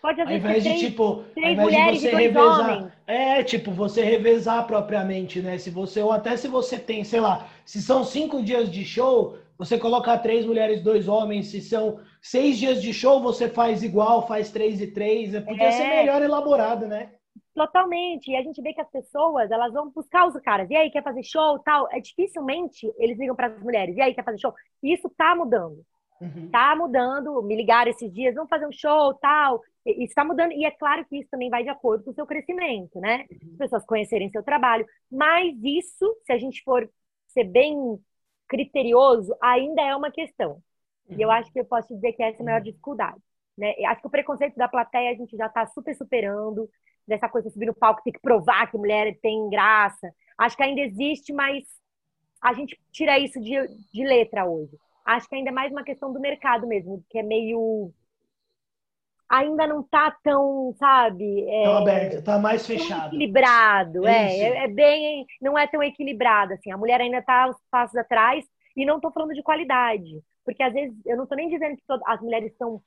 Pode 0.00 0.20
haver 0.20 0.32
ao 0.32 0.38
invés 0.38 0.62
de, 0.62 0.78
tipo, 0.78 1.24
três 1.34 1.58
invés 1.58 2.00
de 2.00 2.00
você 2.00 2.16
revezar, 2.16 2.60
homens. 2.60 2.92
é, 3.06 3.42
tipo, 3.42 3.70
você 3.72 4.02
revezar 4.02 4.66
propriamente, 4.66 5.40
né? 5.40 5.58
Se 5.58 5.70
você, 5.70 6.00
ou 6.02 6.12
até 6.12 6.36
se 6.36 6.46
você 6.46 6.78
tem, 6.78 7.02
sei 7.02 7.20
lá, 7.20 7.48
se 7.64 7.82
são 7.82 8.04
cinco 8.04 8.42
dias 8.42 8.70
de 8.70 8.84
show, 8.84 9.38
você 9.58 9.76
coloca 9.76 10.16
três 10.18 10.46
mulheres, 10.46 10.82
dois 10.82 11.08
homens. 11.08 11.48
Se 11.48 11.60
são 11.60 12.00
seis 12.22 12.56
dias 12.58 12.80
de 12.80 12.94
show, 12.94 13.20
você 13.20 13.48
faz 13.48 13.82
igual, 13.82 14.26
faz 14.26 14.52
três 14.52 14.80
e 14.80 14.86
três. 14.86 15.34
É, 15.34 15.40
podia 15.40 15.64
é. 15.64 15.72
ser 15.72 15.88
melhor 15.88 16.22
elaborado, 16.22 16.86
né? 16.86 17.10
Totalmente. 17.52 18.30
E 18.30 18.36
a 18.36 18.42
gente 18.42 18.62
vê 18.62 18.72
que 18.72 18.80
as 18.80 18.88
pessoas, 18.88 19.50
elas 19.50 19.72
vão 19.72 19.90
buscar 19.90 20.28
os 20.28 20.40
caras. 20.42 20.70
E 20.70 20.76
aí, 20.76 20.90
quer 20.92 21.02
fazer 21.02 21.24
show, 21.24 21.58
tal? 21.58 21.88
É 21.90 21.98
dificilmente 21.98 22.88
eles 22.98 23.18
ligam 23.18 23.34
para 23.34 23.48
as 23.48 23.60
mulheres. 23.60 23.96
E 23.96 24.00
aí, 24.00 24.14
quer 24.14 24.24
fazer 24.24 24.38
show? 24.38 24.54
E 24.80 24.94
isso 24.94 25.10
tá 25.16 25.34
mudando. 25.34 25.84
Uhum. 26.20 26.48
Tá 26.52 26.76
mudando. 26.76 27.42
Me 27.42 27.56
ligaram 27.56 27.90
esses 27.90 28.12
dias, 28.14 28.36
vamos 28.36 28.48
fazer 28.48 28.66
um 28.66 28.72
show, 28.72 29.12
tal. 29.14 29.60
Está 30.02 30.24
mudando, 30.24 30.52
e 30.52 30.64
é 30.64 30.70
claro 30.70 31.04
que 31.06 31.18
isso 31.18 31.30
também 31.30 31.50
vai 31.50 31.62
de 31.62 31.68
acordo 31.68 32.04
com 32.04 32.10
o 32.10 32.14
seu 32.14 32.26
crescimento, 32.26 33.00
né? 33.00 33.26
Uhum. 33.30 33.50
As 33.52 33.58
pessoas 33.58 33.86
conhecerem 33.86 34.30
seu 34.30 34.42
trabalho. 34.42 34.86
Mas 35.10 35.56
isso, 35.62 36.16
se 36.24 36.32
a 36.32 36.38
gente 36.38 36.62
for 36.62 36.88
ser 37.28 37.44
bem 37.44 37.76
criterioso, 38.48 39.34
ainda 39.40 39.82
é 39.82 39.94
uma 39.94 40.10
questão. 40.10 40.62
Uhum. 41.08 41.16
E 41.18 41.22
eu 41.22 41.28
uhum. 41.28 41.34
acho 41.34 41.52
que 41.52 41.60
eu 41.60 41.64
posso 41.64 41.94
dizer 41.94 42.12
que 42.12 42.22
essa 42.22 42.38
é 42.38 42.42
a 42.42 42.44
maior 42.44 42.58
uhum. 42.58 42.64
dificuldade. 42.64 43.22
Né? 43.56 43.74
Acho 43.86 44.00
que 44.00 44.06
o 44.06 44.10
preconceito 44.10 44.56
da 44.56 44.68
plateia 44.68 45.10
a 45.10 45.14
gente 45.14 45.36
já 45.36 45.46
está 45.46 45.66
super 45.66 45.94
superando, 45.94 46.68
dessa 47.06 47.28
coisa 47.28 47.48
de 47.48 47.54
subir 47.54 47.66
no 47.66 47.74
palco, 47.74 48.02
tem 48.04 48.12
que 48.12 48.20
provar 48.20 48.70
que 48.70 48.76
mulher 48.76 49.18
tem 49.20 49.48
graça. 49.48 50.12
Acho 50.36 50.56
que 50.56 50.62
ainda 50.62 50.82
existe, 50.82 51.32
mas 51.32 51.64
a 52.40 52.52
gente 52.52 52.78
tira 52.92 53.18
isso 53.18 53.40
de, 53.40 53.54
de 53.92 54.04
letra 54.04 54.44
hoje. 54.44 54.76
Acho 55.04 55.28
que 55.28 55.34
ainda 55.34 55.48
é 55.48 55.52
mais 55.52 55.72
uma 55.72 55.82
questão 55.82 56.12
do 56.12 56.20
mercado 56.20 56.66
mesmo, 56.66 57.02
que 57.08 57.18
é 57.18 57.22
meio 57.22 57.90
ainda 59.28 59.66
não 59.66 59.82
tá 59.82 60.16
tão, 60.22 60.72
sabe? 60.78 61.44
É, 61.48 61.64
tão 61.64 61.76
aberto, 61.76 62.24
tá 62.24 62.38
mais 62.38 62.66
fechado. 62.66 63.08
Equilibrado, 63.08 64.06
é, 64.06 64.38
é, 64.38 64.64
é, 64.64 64.68
bem, 64.68 65.26
não 65.40 65.58
é 65.58 65.66
tão 65.66 65.82
equilibrado 65.82 66.54
assim. 66.54 66.72
A 66.72 66.76
mulher 66.78 67.00
ainda 67.00 67.20
tá 67.20 67.48
uns 67.48 67.56
passos 67.70 67.96
atrás 67.96 68.44
e 68.76 68.86
não 68.86 69.00
tô 69.00 69.10
falando 69.10 69.34
de 69.34 69.42
qualidade, 69.42 70.22
porque 70.44 70.62
às 70.62 70.72
vezes 70.72 70.96
eu 71.04 71.16
não 71.16 71.26
tô 71.26 71.34
nem 71.34 71.48
dizendo 71.48 71.76
que 71.76 71.82
as 72.06 72.20
mulheres 72.20 72.56
são 72.56 72.80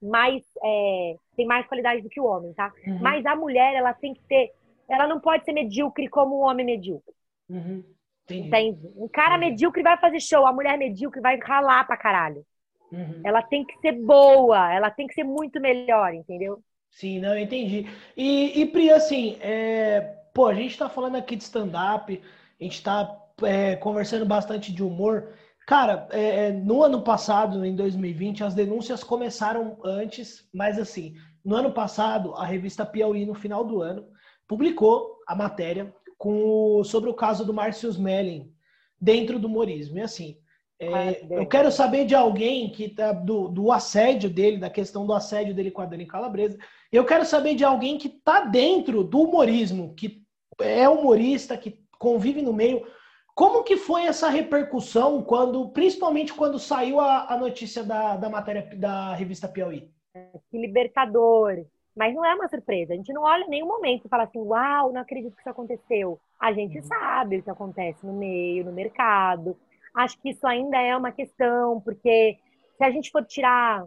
mais 0.00 0.42
é, 0.62 1.16
tem 1.36 1.46
mais 1.46 1.66
qualidade 1.66 2.02
do 2.02 2.08
que 2.08 2.20
o 2.20 2.26
homem, 2.26 2.52
tá? 2.52 2.72
Uhum. 2.86 2.98
Mas 3.00 3.24
a 3.24 3.34
mulher 3.34 3.74
ela 3.74 3.94
tem 3.94 4.14
que 4.14 4.22
ter, 4.24 4.52
ela 4.88 5.06
não 5.06 5.20
pode 5.20 5.44
ser 5.44 5.52
medíocre 5.52 6.08
como 6.08 6.36
o 6.36 6.40
homem 6.40 6.66
medíocre. 6.66 7.14
Uhum. 7.48 7.82
Entende? 8.30 8.92
Um 8.94 9.08
cara 9.08 9.38
medíocre 9.38 9.82
vai 9.82 9.96
fazer 9.96 10.20
show, 10.20 10.46
a 10.46 10.52
mulher 10.52 10.76
medíocre 10.76 11.20
vai 11.20 11.38
ralar 11.38 11.86
pra 11.86 11.96
caralho. 11.96 12.44
Uhum. 12.90 13.20
Ela 13.24 13.42
tem 13.42 13.64
que 13.64 13.78
ser 13.80 13.92
boa, 13.92 14.72
ela 14.72 14.90
tem 14.90 15.06
que 15.06 15.14
ser 15.14 15.24
muito 15.24 15.60
melhor, 15.60 16.14
entendeu? 16.14 16.62
Sim, 16.90 17.20
não, 17.20 17.34
eu 17.34 17.38
entendi. 17.38 17.86
E, 18.16 18.60
e 18.60 18.66
Pri, 18.66 18.90
assim, 18.90 19.36
é, 19.40 20.00
pô, 20.34 20.46
a 20.46 20.54
gente 20.54 20.76
tá 20.78 20.88
falando 20.88 21.16
aqui 21.16 21.36
de 21.36 21.44
stand-up, 21.44 22.20
a 22.60 22.64
gente 22.64 22.82
tá 22.82 23.16
é, 23.42 23.76
conversando 23.76 24.26
bastante 24.26 24.72
de 24.72 24.82
humor. 24.82 25.34
Cara, 25.66 26.08
é, 26.10 26.46
é 26.46 26.52
no 26.52 26.82
ano 26.82 27.02
passado, 27.02 27.64
em 27.64 27.76
2020, 27.76 28.42
as 28.42 28.54
denúncias 28.54 29.04
começaram 29.04 29.78
antes, 29.84 30.48
mas 30.52 30.78
assim, 30.78 31.14
no 31.44 31.56
ano 31.56 31.72
passado, 31.72 32.34
a 32.34 32.44
revista 32.44 32.86
Piauí, 32.86 33.26
no 33.26 33.34
final 33.34 33.64
do 33.64 33.82
ano, 33.82 34.06
publicou 34.46 35.18
a 35.26 35.34
matéria 35.34 35.94
com, 36.16 36.82
sobre 36.84 37.10
o 37.10 37.14
caso 37.14 37.44
do 37.44 37.54
Márcio 37.54 37.90
Smelling 37.90 38.52
dentro 39.00 39.38
do 39.38 39.46
humorismo. 39.46 39.98
E 39.98 40.00
assim, 40.00 40.38
é, 40.80 41.26
eu 41.28 41.44
quero 41.46 41.72
saber 41.72 42.04
de 42.04 42.14
alguém 42.14 42.70
que 42.70 42.88
tá 42.88 43.12
do, 43.12 43.48
do 43.48 43.72
assédio 43.72 44.30
dele, 44.30 44.58
da 44.58 44.70
questão 44.70 45.04
do 45.04 45.12
assédio 45.12 45.52
dele 45.52 45.72
com 45.72 45.82
a 45.82 45.86
Dani 45.86 46.06
Calabresa. 46.06 46.56
Eu 46.92 47.04
quero 47.04 47.24
saber 47.24 47.56
de 47.56 47.64
alguém 47.64 47.98
que 47.98 48.06
está 48.06 48.40
dentro 48.40 49.02
do 49.02 49.22
humorismo, 49.22 49.92
que 49.94 50.22
é 50.60 50.88
humorista, 50.88 51.56
que 51.56 51.80
convive 51.98 52.42
no 52.42 52.52
meio. 52.52 52.86
Como 53.34 53.64
que 53.64 53.76
foi 53.76 54.04
essa 54.04 54.28
repercussão 54.28 55.22
quando, 55.22 55.68
principalmente 55.70 56.32
quando 56.32 56.58
saiu 56.58 57.00
a, 57.00 57.32
a 57.32 57.36
notícia 57.36 57.82
da, 57.82 58.16
da 58.16 58.30
matéria 58.30 58.68
da 58.76 59.14
revista 59.14 59.48
Piauí? 59.48 59.90
Que 60.50 60.58
libertador. 60.58 61.64
Mas 61.94 62.14
não 62.14 62.24
é 62.24 62.34
uma 62.34 62.48
surpresa. 62.48 62.92
A 62.92 62.96
gente 62.96 63.12
não 63.12 63.22
olha 63.22 63.44
em 63.44 63.50
nenhum 63.50 63.66
momento 63.66 64.06
e 64.06 64.08
fala 64.08 64.22
assim, 64.22 64.38
uau, 64.38 64.92
não 64.92 65.00
acredito 65.00 65.34
que 65.34 65.40
isso 65.40 65.50
aconteceu. 65.50 66.20
A 66.38 66.52
gente 66.52 66.78
uhum. 66.78 66.84
sabe 66.84 67.38
o 67.38 67.42
que 67.42 67.50
acontece 67.50 68.06
no 68.06 68.12
meio, 68.12 68.64
no 68.64 68.72
mercado 68.72 69.56
acho 69.94 70.20
que 70.20 70.30
isso 70.30 70.46
ainda 70.46 70.80
é 70.80 70.96
uma 70.96 71.12
questão, 71.12 71.80
porque 71.80 72.38
se 72.76 72.84
a 72.84 72.90
gente 72.90 73.10
for 73.10 73.24
tirar. 73.24 73.84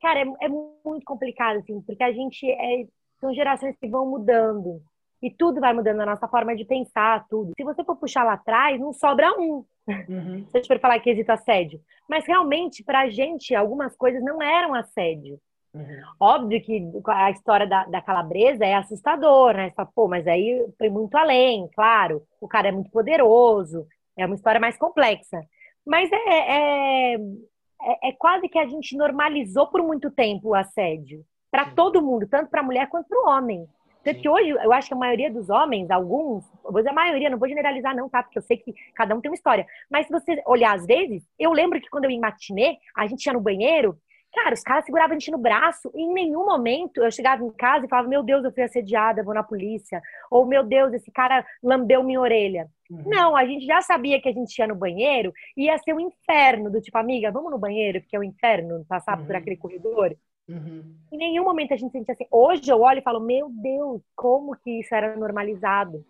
Cara, 0.00 0.20
é, 0.20 0.26
é 0.42 0.48
muito 0.48 1.04
complicado, 1.04 1.58
assim, 1.58 1.80
porque 1.80 2.02
a 2.02 2.12
gente 2.12 2.46
é, 2.50 2.86
são 3.20 3.32
gerações 3.32 3.76
que 3.78 3.88
vão 3.88 4.06
mudando. 4.06 4.82
E 5.22 5.30
tudo 5.30 5.58
vai 5.58 5.72
mudando 5.72 6.00
a 6.00 6.06
nossa 6.06 6.28
forma 6.28 6.54
de 6.54 6.66
pensar, 6.66 7.26
tudo. 7.30 7.52
Se 7.56 7.64
você 7.64 7.82
for 7.82 7.96
puxar 7.96 8.24
lá 8.24 8.34
atrás, 8.34 8.78
não 8.78 8.92
sobra 8.92 9.32
um. 9.38 9.64
Uhum. 9.88 10.44
Se 10.52 10.58
a 10.58 10.60
gente 10.60 10.68
for 10.68 10.78
falar 10.78 11.00
que 11.00 11.08
existe 11.08 11.30
assédio. 11.32 11.80
Mas 12.06 12.26
realmente, 12.26 12.84
pra 12.84 13.08
gente, 13.08 13.54
algumas 13.54 13.96
coisas 13.96 14.22
não 14.22 14.42
eram 14.42 14.74
assédio. 14.74 15.40
Uhum. 15.72 16.02
Óbvio 16.20 16.62
que 16.62 16.92
a 17.08 17.30
história 17.30 17.66
da, 17.66 17.84
da 17.84 18.02
calabresa 18.02 18.66
é 18.66 18.74
assustadora, 18.74 19.58
né? 19.58 19.70
Você 19.70 19.74
fala, 19.74 19.90
pô, 19.94 20.06
mas 20.06 20.26
aí 20.26 20.64
foi 20.76 20.90
muito 20.90 21.16
além, 21.16 21.68
claro. 21.74 22.22
O 22.40 22.46
cara 22.46 22.68
é 22.68 22.72
muito 22.72 22.90
poderoso, 22.90 23.86
é 24.16 24.26
uma 24.26 24.34
história 24.34 24.60
mais 24.60 24.76
complexa. 24.76 25.40
Mas 25.86 26.10
é, 26.12 26.16
é, 26.16 27.14
é, 27.14 28.08
é 28.08 28.12
quase 28.18 28.48
que 28.48 28.58
a 28.58 28.66
gente 28.66 28.96
normalizou 28.96 29.66
por 29.68 29.82
muito 29.82 30.10
tempo 30.10 30.50
o 30.50 30.54
assédio. 30.54 31.24
Para 31.50 31.70
todo 31.70 32.02
mundo, 32.02 32.26
tanto 32.28 32.50
para 32.50 32.60
a 32.60 32.64
mulher 32.64 32.88
quanto 32.88 33.08
para 33.08 33.20
o 33.20 33.28
homem. 33.28 33.66
Tanto 34.02 34.20
que 34.20 34.28
hoje, 34.28 34.50
eu 34.50 34.72
acho 34.72 34.88
que 34.88 34.94
a 34.94 34.98
maioria 34.98 35.32
dos 35.32 35.48
homens, 35.48 35.90
alguns, 35.90 36.44
vou 36.62 36.74
dizer 36.74 36.90
a 36.90 36.92
maioria, 36.92 37.30
não 37.30 37.38
vou 37.38 37.48
generalizar 37.48 37.96
não, 37.96 38.08
tá? 38.08 38.22
Porque 38.22 38.38
eu 38.38 38.42
sei 38.42 38.58
que 38.58 38.74
cada 38.94 39.14
um 39.14 39.20
tem 39.20 39.30
uma 39.30 39.34
história. 39.34 39.66
Mas 39.90 40.06
se 40.06 40.12
você 40.12 40.42
olhar 40.46 40.76
às 40.76 40.84
vezes, 40.84 41.22
eu 41.38 41.52
lembro 41.52 41.80
que 41.80 41.88
quando 41.88 42.04
eu 42.04 42.10
ia 42.10 42.16
em 42.16 42.20
matinê, 42.20 42.76
a 42.94 43.06
gente 43.06 43.24
ia 43.24 43.32
no 43.32 43.40
banheiro, 43.40 43.96
Cara, 44.34 44.52
os 44.52 44.62
caras 44.62 44.84
seguravam 44.84 45.16
a 45.16 45.18
gente 45.18 45.30
no 45.30 45.38
braço 45.38 45.92
e 45.94 46.02
em 46.02 46.12
nenhum 46.12 46.44
momento 46.44 47.02
eu 47.02 47.10
chegava 47.10 47.44
em 47.44 47.50
casa 47.52 47.86
e 47.86 47.88
falava, 47.88 48.08
meu 48.08 48.20
Deus, 48.20 48.44
eu 48.44 48.52
fui 48.52 48.64
assediada, 48.64 49.22
vou 49.22 49.32
na 49.32 49.44
polícia. 49.44 50.02
Ou, 50.28 50.44
meu 50.44 50.64
Deus, 50.64 50.92
esse 50.92 51.10
cara 51.12 51.46
lambeu 51.62 52.02
minha 52.02 52.20
orelha. 52.20 52.68
Uhum. 52.90 53.04
Não, 53.06 53.36
a 53.36 53.46
gente 53.46 53.64
já 53.64 53.80
sabia 53.80 54.20
que 54.20 54.28
a 54.28 54.32
gente 54.32 54.58
ia 54.58 54.66
no 54.66 54.74
banheiro 54.74 55.32
e 55.56 55.66
ia 55.66 55.78
ser 55.78 55.94
um 55.94 56.00
inferno, 56.00 56.68
do 56.68 56.80
tipo, 56.80 56.98
amiga, 56.98 57.30
vamos 57.30 57.52
no 57.52 57.58
banheiro, 57.58 58.00
porque 58.00 58.16
é 58.16 58.18
o 58.18 58.22
um 58.22 58.24
inferno 58.24 58.84
passar 58.88 59.18
uhum. 59.18 59.24
por 59.24 59.36
aquele 59.36 59.56
corredor. 59.56 60.16
Uhum. 60.48 60.96
Em 61.12 61.16
nenhum 61.16 61.44
momento 61.44 61.72
a 61.72 61.76
gente 61.76 61.92
sentia 61.92 62.12
assim. 62.12 62.26
Hoje 62.28 62.68
eu 62.68 62.80
olho 62.80 62.98
e 62.98 63.02
falo, 63.02 63.20
meu 63.20 63.48
Deus, 63.48 64.02
como 64.16 64.56
que 64.56 64.80
isso 64.80 64.92
era 64.92 65.16
normalizado. 65.16 66.04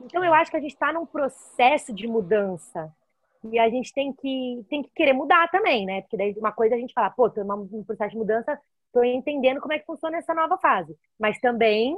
Então 0.00 0.24
eu 0.24 0.32
acho 0.32 0.50
que 0.50 0.56
a 0.56 0.60
gente 0.60 0.72
está 0.72 0.90
num 0.90 1.04
processo 1.04 1.92
de 1.92 2.06
mudança. 2.06 2.90
E 3.44 3.58
a 3.58 3.68
gente 3.68 3.92
tem 3.92 4.12
que, 4.12 4.64
tem 4.68 4.82
que 4.82 4.90
querer 4.94 5.12
mudar 5.12 5.48
também, 5.50 5.86
né? 5.86 6.02
Porque 6.02 6.16
daí 6.16 6.34
uma 6.38 6.52
coisa 6.52 6.74
a 6.74 6.78
gente 6.78 6.92
fala, 6.92 7.10
pô, 7.10 7.30
tô 7.30 7.44
num 7.44 7.84
processo 7.84 8.10
de 8.10 8.18
mudança, 8.18 8.58
tô 8.92 9.02
entendendo 9.04 9.60
como 9.60 9.72
é 9.72 9.78
que 9.78 9.86
funciona 9.86 10.18
essa 10.18 10.34
nova 10.34 10.58
fase. 10.58 10.96
Mas 11.18 11.38
também 11.38 11.96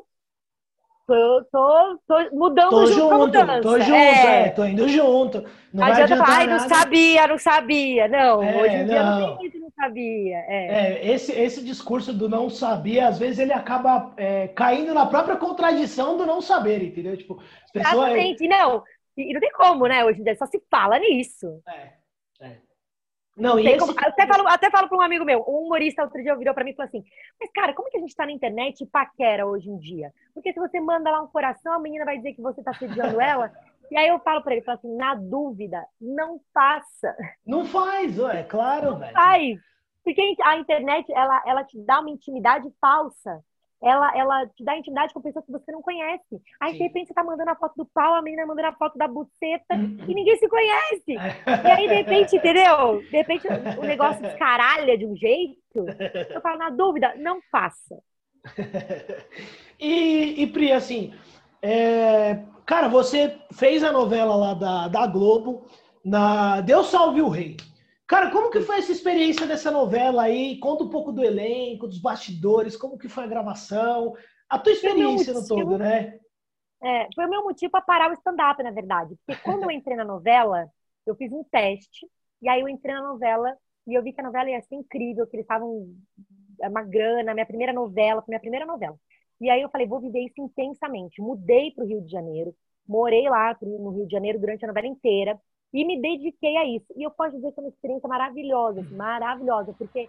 tô, 1.10 1.44
tô, 1.50 1.98
tô 2.06 2.36
mudando 2.36 2.70
tô 2.70 2.86
junto, 2.86 3.18
mudança. 3.18 3.60
Tô 3.62 3.80
junto, 3.80 3.94
é. 3.94 4.46
é. 4.46 4.48
tô 4.50 4.64
indo 4.64 4.88
junto. 4.88 5.44
Não 5.72 5.84
adianta 5.84 6.16
falar, 6.16 6.36
ai, 6.36 6.46
não 6.46 6.58
sabia, 6.68 7.26
não 7.26 7.38
sabia. 7.38 8.08
Não, 8.08 8.42
é, 8.42 8.62
hoje 8.62 8.74
em 8.76 8.84
dia 8.86 9.02
não, 9.02 9.20
não 9.20 9.36
tem 9.38 9.46
isso, 9.48 9.58
não 9.58 9.70
sabia. 9.70 10.36
É. 10.36 10.66
é. 10.66 11.10
esse, 11.12 11.32
esse 11.32 11.64
discurso 11.64 12.12
do 12.12 12.28
não 12.28 12.48
sabia, 12.48 13.08
às 13.08 13.18
vezes 13.18 13.38
ele 13.38 13.52
acaba 13.52 14.12
é, 14.16 14.48
caindo 14.48 14.94
na 14.94 15.06
própria 15.06 15.36
contradição 15.36 16.16
do 16.16 16.26
não 16.26 16.40
saber, 16.40 16.82
entendeu? 16.82 17.16
Tipo, 17.16 17.40
as 17.64 17.70
pessoas... 17.72 17.94
Exatamente, 17.94 18.46
não. 18.46 18.82
E 19.16 19.32
não 19.32 19.40
tem 19.40 19.52
como, 19.52 19.86
né? 19.86 20.04
Hoje 20.04 20.20
em 20.20 20.24
dia 20.24 20.36
só 20.36 20.46
se 20.46 20.62
fala 20.70 20.98
nisso. 20.98 21.62
É, 21.66 21.92
é. 22.40 22.56
Não, 23.36 23.58
e 23.58 23.66
esse... 23.66 23.78
como... 23.78 23.92
até, 23.98 24.26
falo, 24.26 24.48
até 24.48 24.70
falo 24.70 24.88
para 24.88 24.98
um 24.98 25.02
amigo 25.02 25.24
meu, 25.24 25.40
um 25.48 25.66
humorista 25.66 26.02
outro 26.02 26.22
dia 26.22 26.36
virou 26.36 26.52
para 26.52 26.64
mim 26.64 26.70
e 26.70 26.74
falou 26.74 26.88
assim: 26.88 27.02
Mas, 27.40 27.50
cara, 27.52 27.72
como 27.72 27.88
que 27.90 27.96
a 27.96 28.00
gente 28.00 28.10
está 28.10 28.26
na 28.26 28.32
internet 28.32 28.82
e 28.82 28.86
paquera 28.86 29.46
hoje 29.46 29.68
em 29.70 29.78
dia? 29.78 30.12
Porque 30.34 30.52
se 30.52 30.60
você 30.60 30.80
manda 30.80 31.10
lá 31.10 31.22
um 31.22 31.28
coração, 31.28 31.72
a 31.72 31.78
menina 31.78 32.04
vai 32.04 32.18
dizer 32.18 32.34
que 32.34 32.42
você 32.42 32.60
está 32.60 32.74
sediando 32.74 33.20
ela. 33.20 33.52
E 33.90 33.96
aí 33.96 34.08
eu 34.08 34.20
falo 34.20 34.42
para 34.42 34.52
ele, 34.52 34.62
falo 34.62 34.78
assim, 34.78 34.94
na 34.94 35.16
dúvida, 35.16 35.84
não 36.00 36.40
faça. 36.54 37.16
Não 37.44 37.64
faz, 37.64 38.16
é 38.20 38.44
claro, 38.44 38.96
velho. 38.96 39.12
Faz. 39.12 39.58
Porque 40.04 40.36
a 40.42 40.56
internet, 40.56 41.12
ela, 41.12 41.42
ela 41.44 41.64
te 41.64 41.78
dá 41.80 42.00
uma 42.00 42.10
intimidade 42.10 42.72
falsa 42.80 43.42
ela, 43.82 44.16
ela 44.16 44.46
te 44.46 44.62
dá 44.62 44.76
intimidade 44.76 45.14
com 45.14 45.22
pessoas 45.22 45.44
que 45.44 45.52
você 45.52 45.72
não 45.72 45.80
conhece. 45.80 46.40
Aí, 46.60 46.72
Sim. 46.72 46.78
de 46.78 46.82
repente, 46.84 47.08
você 47.08 47.14
tá 47.14 47.24
mandando 47.24 47.50
a 47.50 47.56
foto 47.56 47.74
do 47.76 47.86
pau, 47.86 48.14
a 48.14 48.22
menina 48.22 48.44
mandando 48.44 48.68
a 48.68 48.74
foto 48.74 48.98
da 48.98 49.08
buceta 49.08 49.74
uhum. 49.74 50.04
e 50.06 50.14
ninguém 50.14 50.36
se 50.36 50.48
conhece. 50.48 51.02
e 51.08 51.70
aí, 51.70 51.88
de 51.88 51.94
repente, 51.94 52.36
entendeu? 52.36 53.00
De 53.00 53.16
repente, 53.16 53.46
o 53.78 53.82
negócio 53.82 54.20
descaralha 54.20 54.98
de 54.98 55.06
um 55.06 55.16
jeito. 55.16 55.58
Eu 56.28 56.40
falo, 56.42 56.58
na 56.58 56.70
dúvida, 56.70 57.14
não 57.16 57.40
faça. 57.50 57.98
e, 59.80 60.42
e, 60.42 60.46
Pri, 60.48 60.72
assim, 60.72 61.14
é... 61.62 62.38
cara, 62.66 62.88
você 62.88 63.38
fez 63.52 63.82
a 63.82 63.92
novela 63.92 64.34
lá 64.34 64.54
da, 64.54 64.88
da 64.88 65.06
Globo, 65.06 65.64
na 66.04 66.60
Deus 66.60 66.88
Salve 66.88 67.22
o 67.22 67.28
Rei. 67.28 67.56
Cara, 68.10 68.28
como 68.32 68.50
que 68.50 68.60
foi 68.60 68.78
essa 68.78 68.90
experiência 68.90 69.46
dessa 69.46 69.70
novela 69.70 70.24
aí? 70.24 70.58
Conta 70.58 70.82
um 70.82 70.90
pouco 70.90 71.12
do 71.12 71.22
elenco, 71.22 71.86
dos 71.86 72.00
bastidores, 72.00 72.76
como 72.76 72.98
que 72.98 73.08
foi 73.08 73.22
a 73.22 73.28
gravação, 73.28 74.16
a 74.48 74.58
tua 74.58 74.72
experiência 74.72 75.32
no 75.32 75.46
todo, 75.46 75.78
né? 75.78 76.18
É, 76.82 77.06
foi 77.14 77.26
o 77.26 77.30
meu 77.30 77.44
motivo 77.44 77.70
para 77.70 77.82
parar 77.82 78.10
o 78.10 78.14
stand-up, 78.14 78.60
na 78.64 78.72
verdade. 78.72 79.14
Porque 79.24 79.40
quando 79.44 79.62
eu 79.62 79.70
entrei 79.70 79.96
na 79.96 80.04
novela, 80.04 80.68
eu 81.06 81.14
fiz 81.14 81.30
um 81.30 81.44
teste, 81.44 82.04
e 82.42 82.48
aí 82.48 82.60
eu 82.60 82.68
entrei 82.68 82.96
na 82.96 83.02
novela 83.02 83.56
e 83.86 83.94
eu 83.94 84.02
vi 84.02 84.12
que 84.12 84.20
a 84.20 84.24
novela 84.24 84.50
ia 84.50 84.60
ser 84.62 84.74
incrível, 84.74 85.24
que 85.28 85.36
eles 85.36 85.44
estavam 85.44 85.86
é 86.60 86.68
uma 86.68 86.82
grana, 86.82 87.32
minha 87.32 87.46
primeira 87.46 87.72
novela, 87.72 88.24
minha 88.26 88.40
primeira 88.40 88.66
novela. 88.66 88.96
E 89.40 89.48
aí 89.48 89.62
eu 89.62 89.70
falei, 89.70 89.86
vou 89.86 90.00
viver 90.00 90.24
isso 90.24 90.42
intensamente. 90.42 91.22
Mudei 91.22 91.70
para 91.70 91.84
o 91.84 91.86
Rio 91.86 92.02
de 92.02 92.10
Janeiro, 92.10 92.56
morei 92.88 93.28
lá 93.28 93.56
no 93.62 93.90
Rio 93.90 94.06
de 94.06 94.12
Janeiro 94.12 94.40
durante 94.40 94.64
a 94.64 94.68
novela 94.68 94.88
inteira. 94.88 95.40
E 95.72 95.84
me 95.84 96.00
dediquei 96.00 96.56
a 96.56 96.64
isso. 96.64 96.86
E 96.96 97.02
eu 97.02 97.10
posso 97.10 97.36
dizer 97.36 97.52
que 97.52 97.60
é 97.60 97.62
uma 97.62 97.68
experiência 97.68 98.08
maravilhosa, 98.08 98.80
assim, 98.80 98.94
maravilhosa, 98.94 99.74
porque 99.78 100.08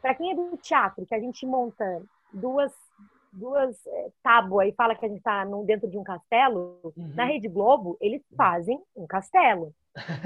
para 0.00 0.14
quem 0.14 0.30
é 0.30 0.34
do 0.34 0.56
teatro, 0.56 1.04
que 1.06 1.14
a 1.14 1.20
gente 1.20 1.46
monta 1.46 2.02
duas 2.32 2.72
duas 3.34 3.74
é, 3.86 4.10
tábuas 4.22 4.68
e 4.68 4.72
fala 4.72 4.94
que 4.94 5.04
a 5.04 5.08
gente 5.08 5.18
está 5.18 5.44
dentro 5.64 5.90
de 5.90 5.98
um 5.98 6.04
castelo, 6.04 6.78
uhum. 6.96 7.12
na 7.14 7.24
Rede 7.24 7.48
Globo, 7.48 7.96
eles 8.00 8.22
fazem 8.36 8.80
um 8.96 9.06
castelo. 9.06 9.74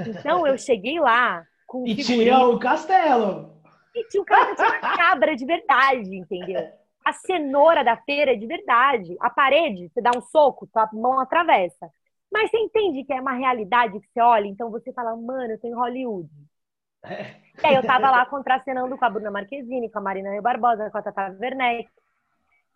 Então 0.07 0.45
eu 0.45 0.57
cheguei 0.57 0.99
lá 0.99 1.43
com 1.67 1.85
E 1.87 1.95
tinha 1.95 2.39
o 2.39 2.59
castelo. 2.59 3.53
E 3.95 4.07
tinha 4.07 4.21
um 4.21 4.25
cara 4.25 4.55
tinha 4.55 4.67
uma 4.67 4.79
cabra 4.79 5.35
de 5.35 5.45
verdade, 5.45 6.15
entendeu? 6.15 6.69
A 7.03 7.13
cenoura 7.13 7.83
da 7.83 7.97
feira 7.97 8.33
é 8.33 8.35
de 8.35 8.45
verdade. 8.45 9.15
A 9.19 9.29
parede, 9.29 9.89
você 9.89 10.01
dá 10.01 10.11
um 10.15 10.21
soco, 10.21 10.67
tua 10.67 10.87
mão 10.93 11.19
atravessa. 11.19 11.89
Mas 12.31 12.51
você 12.51 12.57
entende 12.57 13.03
que 13.03 13.13
é 13.13 13.19
uma 13.19 13.33
realidade 13.33 13.99
que 13.99 14.07
você 14.07 14.21
olha, 14.21 14.47
então 14.47 14.69
você 14.69 14.93
fala, 14.93 15.15
mano, 15.15 15.53
eu 15.53 15.59
tô 15.59 15.67
em 15.67 15.73
Hollywood. 15.73 16.29
É. 17.03 17.35
E 17.63 17.67
aí 17.67 17.75
eu 17.75 17.83
tava 17.83 18.09
lá 18.11 18.25
contracenando 18.27 18.97
com 18.97 19.05
a 19.05 19.09
Bruna 19.09 19.31
Marquezine, 19.31 19.89
com 19.89 19.99
a 19.99 20.01
Marina 20.01 20.41
Barbosa, 20.41 20.91
com 20.91 20.97
a 20.97 21.01
Tata 21.01 21.35
Werneck. 21.39 21.89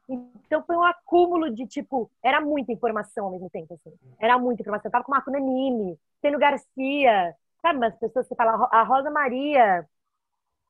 Então 0.10 0.63
foi 0.66 0.76
um 0.76 0.84
acúmulo 0.84 1.54
de, 1.54 1.66
tipo, 1.66 2.12
era 2.22 2.42
muita 2.42 2.72
informação 2.72 3.26
ao 3.26 3.32
mesmo 3.32 3.50
tempo, 3.50 3.74
assim. 3.74 3.94
Era 4.20 4.38
muita 4.38 4.62
informação. 4.62 4.89
Eu 4.89 4.92
tava 4.92 5.04
com 5.04 5.12
Marco 5.12 5.32
Nanini, 5.32 5.98
Teno 6.22 6.39
Garcia, 6.39 7.36
sabe? 7.62 7.80
Mas 7.80 7.96
pessoas 7.98 8.28
que 8.28 8.36
falam, 8.36 8.68
a 8.72 8.84
Rosa 8.84 9.10
Maria. 9.10 9.88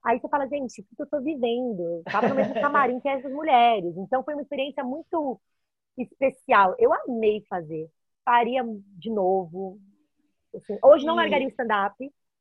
Aí 0.03 0.19
você 0.19 0.27
fala, 0.27 0.47
gente, 0.47 0.81
o 0.81 0.95
que 0.95 1.01
eu 1.01 1.09
tô 1.09 1.21
vivendo? 1.21 1.81
Eu 1.81 2.03
tava 2.03 2.27
no 2.27 2.35
mesmo 2.35 2.53
camarim 2.55 2.99
que 2.99 3.07
essas 3.07 3.31
mulheres. 3.31 3.95
Então 3.97 4.23
foi 4.23 4.33
uma 4.33 4.43
experiência 4.43 4.83
muito 4.83 5.39
especial. 5.97 6.75
Eu 6.77 6.93
amei 6.93 7.43
fazer 7.49 7.89
faria 8.23 8.63
de 8.97 9.09
novo. 9.09 9.79
Assim, 10.55 10.77
hoje 10.83 11.05
não 11.05 11.15
largaria 11.15 11.47
o 11.47 11.49
stand-up, 11.49 11.95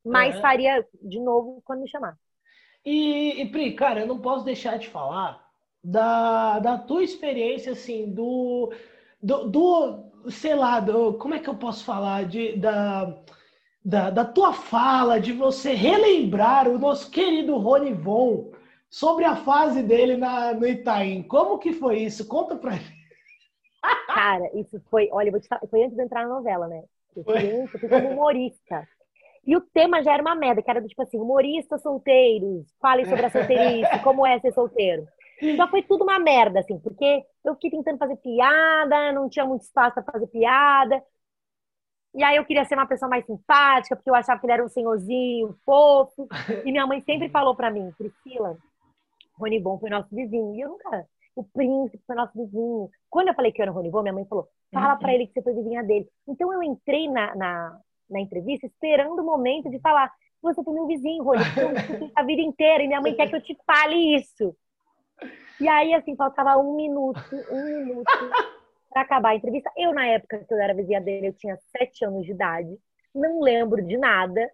mas 0.05 0.39
faria 0.39 0.85
de 1.01 1.19
novo 1.19 1.61
quando 1.65 1.81
me 1.81 1.89
chamar. 1.89 2.17
E, 2.85 3.41
e, 3.41 3.49
Pri, 3.49 3.73
cara, 3.73 4.01
eu 4.01 4.07
não 4.07 4.19
posso 4.19 4.43
deixar 4.43 4.77
de 4.77 4.89
falar 4.89 5.43
da, 5.83 6.59
da 6.59 6.77
tua 6.77 7.03
experiência, 7.03 7.71
assim, 7.71 8.11
do, 8.11 8.73
do, 9.21 9.49
do 9.49 10.29
sei 10.29 10.55
lá, 10.55 10.79
do, 10.79 11.13
como 11.13 11.33
é 11.33 11.39
que 11.39 11.49
eu 11.49 11.55
posso 11.55 11.83
falar? 11.83 12.25
De, 12.25 12.57
da, 12.57 13.17
da, 13.83 14.09
da 14.09 14.25
tua 14.25 14.53
fala, 14.53 15.19
de 15.19 15.33
você 15.33 15.73
relembrar 15.73 16.67
o 16.67 16.77
nosso 16.77 17.09
querido 17.09 17.57
Rony 17.57 17.93
Von 17.93 18.51
sobre 18.89 19.25
a 19.25 19.35
fase 19.35 19.81
dele 19.81 20.15
na, 20.15 20.53
no 20.53 20.67
Itaim. 20.67 21.23
Como 21.23 21.57
que 21.57 21.73
foi 21.73 21.99
isso? 21.99 22.27
Conta 22.27 22.55
pra 22.55 22.71
mim. 22.71 22.92
Cara, 24.07 24.49
isso 24.53 24.81
foi, 24.89 25.09
olha, 25.11 25.31
vou 25.31 25.39
te 25.39 25.47
falar, 25.47 25.61
foi 25.69 25.83
antes 25.83 25.95
de 25.95 26.03
entrar 26.03 26.23
na 26.23 26.33
novela, 26.35 26.67
né? 26.67 26.83
Eu 27.15 27.23
fui, 27.23 27.63
eu 27.63 27.67
fui 27.67 27.89
como 27.89 28.09
humorista. 28.09 28.87
E 29.45 29.55
o 29.57 29.61
tema 29.61 30.01
já 30.01 30.13
era 30.13 30.21
uma 30.21 30.35
merda, 30.35 30.61
que 30.61 30.69
era 30.69 30.81
do 30.81 30.87
tipo 30.87 31.01
assim, 31.01 31.19
humoristas 31.19 31.81
solteiros, 31.81 32.65
falem 32.79 33.05
sobre 33.05 33.25
a 33.25 33.29
solteirice, 33.29 33.99
como 34.03 34.25
é 34.25 34.39
ser 34.39 34.53
solteiro. 34.53 35.05
Então 35.41 35.67
foi 35.67 35.83
tudo 35.83 36.03
uma 36.03 36.17
merda, 36.19 36.61
assim, 36.61 36.79
porque 36.79 37.23
eu 37.43 37.53
fiquei 37.55 37.71
tentando 37.71 37.97
fazer 37.97 38.15
piada, 38.17 39.11
não 39.11 39.29
tinha 39.29 39.45
muito 39.45 39.63
espaço 39.63 39.95
para 39.95 40.13
fazer 40.13 40.27
piada. 40.27 41.03
E 42.15 42.23
aí 42.23 42.37
eu 42.37 42.45
queria 42.45 42.63
ser 42.63 42.75
uma 42.75 42.85
pessoa 42.85 43.09
mais 43.09 43.25
simpática, 43.25 43.95
porque 43.95 44.09
eu 44.09 44.15
achava 44.15 44.39
que 44.39 44.45
ele 44.45 44.53
era 44.53 44.63
um 44.63 44.69
senhorzinho, 44.69 45.57
fofo. 45.65 46.27
E 46.63 46.71
minha 46.71 46.87
mãe 46.87 47.01
sempre 47.01 47.27
falou 47.29 47.55
para 47.55 47.71
mim, 47.71 47.91
Priscila, 47.97 48.57
Rony 49.37 49.59
Bom 49.59 49.77
foi 49.79 49.89
nosso 49.89 50.15
vizinho. 50.15 50.55
E 50.55 50.61
eu 50.61 50.69
nunca 50.69 51.05
o 51.35 51.43
príncipe 51.43 52.03
foi 52.05 52.15
nosso 52.15 52.33
vizinho. 52.33 52.89
Quando 53.09 53.29
eu 53.29 53.33
falei 53.33 53.51
que 53.51 53.61
eu 53.61 53.63
era 53.63 53.71
o 53.71 53.75
Ronivô, 53.75 54.01
minha 54.01 54.13
mãe 54.13 54.25
falou, 54.25 54.47
fala 54.71 54.95
para 54.95 55.09
uhum. 55.09 55.13
ele 55.15 55.27
que 55.27 55.33
você 55.33 55.41
foi 55.41 55.53
vizinha 55.53 55.83
dele. 55.83 56.07
Então 56.27 56.51
eu 56.51 56.61
entrei 56.61 57.09
na, 57.09 57.35
na, 57.35 57.79
na 58.09 58.19
entrevista 58.19 58.65
esperando 58.67 59.19
o 59.19 59.25
momento 59.25 59.69
de 59.69 59.79
falar, 59.79 60.11
você 60.41 60.61
foi 60.63 60.73
meu 60.73 60.85
vizinho, 60.85 61.23
Rony, 61.23 61.41
eu 61.57 62.11
a 62.15 62.23
vida 62.23 62.41
inteira 62.41 62.83
e 62.83 62.87
minha 62.87 63.01
mãe 63.01 63.15
quer 63.15 63.29
que 63.29 63.35
eu 63.35 63.41
te 63.41 63.57
fale 63.65 64.15
isso. 64.15 64.55
E 65.59 65.67
aí, 65.67 65.93
assim, 65.93 66.15
faltava 66.15 66.57
um 66.57 66.75
minuto, 66.75 67.35
um 67.49 67.63
minuto 67.63 68.11
para 68.89 69.01
acabar 69.01 69.29
a 69.29 69.35
entrevista. 69.35 69.71
Eu, 69.77 69.93
na 69.93 70.05
época 70.05 70.39
que 70.39 70.53
eu 70.53 70.57
era 70.57 70.73
vizinha 70.73 70.99
dele, 70.99 71.27
eu 71.27 71.33
tinha 71.33 71.57
sete 71.77 72.03
anos 72.03 72.25
de 72.25 72.31
idade, 72.31 72.77
não 73.15 73.39
lembro 73.39 73.81
de 73.81 73.97
nada. 73.97 74.49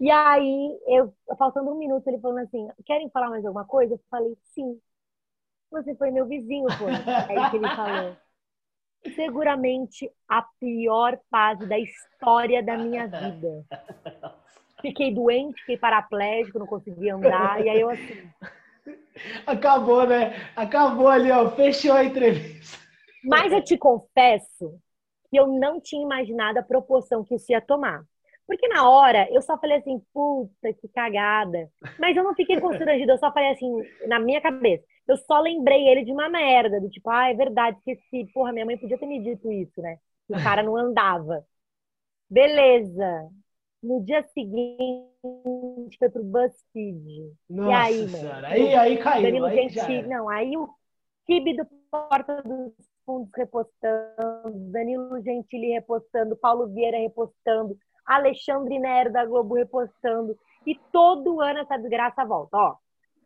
E 0.00 0.10
aí, 0.10 0.78
eu, 0.86 1.12
faltando 1.38 1.70
um 1.70 1.78
minuto, 1.78 2.06
ele 2.08 2.18
falou 2.18 2.38
assim: 2.38 2.68
querem 2.84 3.10
falar 3.10 3.28
mais 3.28 3.44
alguma 3.44 3.64
coisa? 3.64 3.94
Eu 3.94 4.00
falei, 4.10 4.36
sim. 4.54 4.80
Você 5.76 5.94
foi 5.94 6.10
meu 6.10 6.26
vizinho, 6.26 6.66
pô. 6.78 6.88
É 6.88 7.50
que 7.50 7.56
ele 7.56 7.68
falou. 7.68 8.16
Seguramente 9.14 10.10
a 10.28 10.42
pior 10.58 11.18
fase 11.30 11.66
da 11.66 11.78
história 11.78 12.62
da 12.62 12.76
minha 12.76 13.06
vida. 13.06 13.64
Fiquei 14.80 15.12
doente, 15.14 15.60
fiquei 15.60 15.76
paraplégico, 15.76 16.58
não 16.58 16.66
conseguia 16.66 17.14
andar, 17.14 17.64
e 17.64 17.68
aí 17.68 17.80
eu 17.80 17.90
assim. 17.90 18.28
Acabou, 19.46 20.06
né? 20.06 20.34
Acabou 20.54 21.08
ali, 21.08 21.30
ó. 21.30 21.50
Fechou 21.50 21.94
a 21.94 22.04
entrevista. 22.04 22.78
Mas 23.24 23.52
eu 23.52 23.62
te 23.62 23.76
confesso 23.76 24.78
que 25.30 25.36
eu 25.38 25.46
não 25.46 25.80
tinha 25.80 26.02
imaginado 26.02 26.58
a 26.58 26.62
proporção 26.62 27.24
que 27.24 27.34
isso 27.34 27.50
ia 27.52 27.60
tomar. 27.60 28.02
Porque 28.46 28.68
na 28.68 28.88
hora 28.88 29.28
eu 29.32 29.42
só 29.42 29.58
falei 29.58 29.78
assim, 29.78 30.00
puta, 30.12 30.72
que 30.72 30.88
cagada. 30.88 31.68
Mas 31.98 32.16
eu 32.16 32.22
não 32.22 32.34
fiquei 32.34 32.60
constrangida, 32.60 33.12
eu 33.12 33.18
só 33.18 33.32
falei 33.32 33.50
assim, 33.50 33.82
na 34.06 34.20
minha 34.20 34.40
cabeça. 34.40 34.84
Eu 35.06 35.16
só 35.18 35.40
lembrei 35.40 35.88
ele 35.88 36.04
de 36.04 36.12
uma 36.12 36.28
merda, 36.28 36.80
do 36.80 36.90
tipo, 36.90 37.08
ah, 37.10 37.30
é 37.30 37.34
verdade, 37.34 37.78
esqueci. 37.78 38.30
Porra, 38.32 38.52
minha 38.52 38.66
mãe 38.66 38.76
podia 38.76 38.98
ter 38.98 39.06
me 39.06 39.22
dito 39.22 39.50
isso, 39.52 39.80
né? 39.80 39.98
O 40.28 40.42
cara 40.42 40.62
não 40.62 40.76
andava. 40.76 41.44
Beleza. 42.28 43.30
No 43.82 44.04
dia 44.04 44.22
seguinte 44.34 45.96
foi 45.98 46.08
pro 46.10 46.24
BuzzFeed. 46.24 47.32
Nossa 47.48 47.70
e 47.70 47.74
aí, 47.74 48.08
senhora, 48.08 48.48
aí, 48.48 48.74
aí 48.74 48.98
caiu. 48.98 49.22
Danilo 49.22 49.46
aí 49.46 49.68
Gentili, 49.68 50.08
não, 50.08 50.28
aí 50.28 50.56
o 50.56 50.68
Kibe 51.26 51.56
do 51.56 51.66
Porta 51.90 52.42
dos 52.42 52.72
Fundos 53.04 53.30
repostando, 53.36 54.70
Danilo 54.72 55.22
Gentili 55.22 55.72
repostando, 55.72 56.36
Paulo 56.36 56.66
Vieira 56.66 56.98
repostando, 56.98 57.78
Alexandre 58.04 58.78
Nero 58.78 59.12
da 59.12 59.24
Globo 59.24 59.54
repostando. 59.54 60.36
E 60.66 60.74
todo 60.90 61.40
ano 61.40 61.60
essa 61.60 61.76
desgraça 61.76 62.24
volta. 62.24 62.56
Ó, 62.56 62.76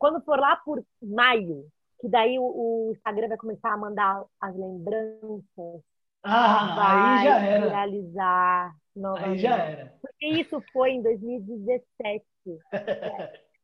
quando 0.00 0.24
for 0.24 0.40
lá 0.40 0.56
por 0.56 0.82
maio, 1.02 1.66
que 2.00 2.08
daí 2.08 2.38
o, 2.38 2.42
o 2.42 2.92
Instagram 2.92 3.28
vai 3.28 3.36
começar 3.36 3.72
a 3.72 3.76
mandar 3.76 4.24
as 4.40 4.56
lembranças. 4.56 5.82
Ah, 6.22 6.74
vai 6.74 7.18
aí 7.18 7.24
já 7.24 7.38
era. 7.38 7.66
Viralizar 7.66 8.76
novamente. 8.96 9.28
Aí 9.28 9.38
já 9.38 9.56
era. 9.56 9.94
Porque 10.00 10.26
isso 10.26 10.60
foi 10.72 10.92
em 10.92 11.02
2017. 11.02 12.24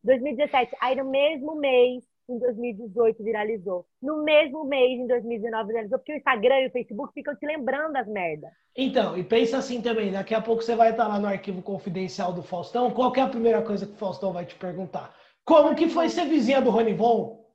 2017. 0.04 0.76
Aí 0.80 0.94
no 0.94 1.10
mesmo 1.10 1.56
mês 1.56 2.04
em 2.28 2.38
2018 2.38 3.22
viralizou. 3.22 3.86
No 4.02 4.22
mesmo 4.24 4.64
mês, 4.64 4.98
em 4.98 5.06
2019, 5.06 5.68
viralizou, 5.68 5.98
porque 5.98 6.12
o 6.12 6.16
Instagram 6.16 6.60
e 6.60 6.66
o 6.66 6.72
Facebook 6.72 7.12
ficam 7.14 7.36
te 7.36 7.46
lembrando 7.46 7.96
as 7.96 8.08
merdas. 8.08 8.50
Então, 8.76 9.16
e 9.16 9.22
pensa 9.22 9.58
assim 9.58 9.80
também, 9.80 10.12
daqui 10.12 10.34
a 10.34 10.40
pouco 10.40 10.62
você 10.62 10.74
vai 10.74 10.90
estar 10.90 11.06
lá 11.06 11.18
no 11.18 11.28
arquivo 11.28 11.62
confidencial 11.62 12.32
do 12.32 12.42
Faustão, 12.42 12.90
qual 12.90 13.14
é 13.14 13.20
a 13.20 13.28
primeira 13.28 13.62
coisa 13.62 13.86
que 13.86 13.92
o 13.92 13.96
Faustão 13.96 14.32
vai 14.32 14.44
te 14.44 14.56
perguntar? 14.56 15.14
Como 15.46 15.74
que 15.74 15.88
foi 15.88 16.10
ser 16.10 16.26
vizinha 16.26 16.60
do 16.60 16.68
Ronivon? 16.70 17.46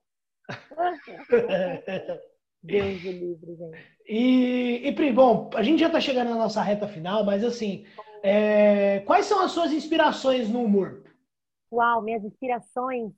Deus 2.64 3.02
do 3.02 3.12
livre, 3.12 3.56
gente. 3.56 3.78
E, 4.08 4.88
e 4.88 4.92
Pri, 4.94 5.12
bom, 5.12 5.50
a 5.54 5.62
gente 5.62 5.80
já 5.80 5.88
está 5.88 6.00
chegando 6.00 6.30
na 6.30 6.38
nossa 6.38 6.62
reta 6.62 6.88
final, 6.88 7.24
mas 7.24 7.44
assim, 7.44 7.86
é... 8.24 9.02
quais 9.02 9.26
são 9.26 9.42
as 9.42 9.52
suas 9.52 9.72
inspirações 9.72 10.50
no 10.50 10.64
humor? 10.64 11.04
Uau, 11.72 12.02
minhas 12.02 12.24
inspirações 12.24 13.12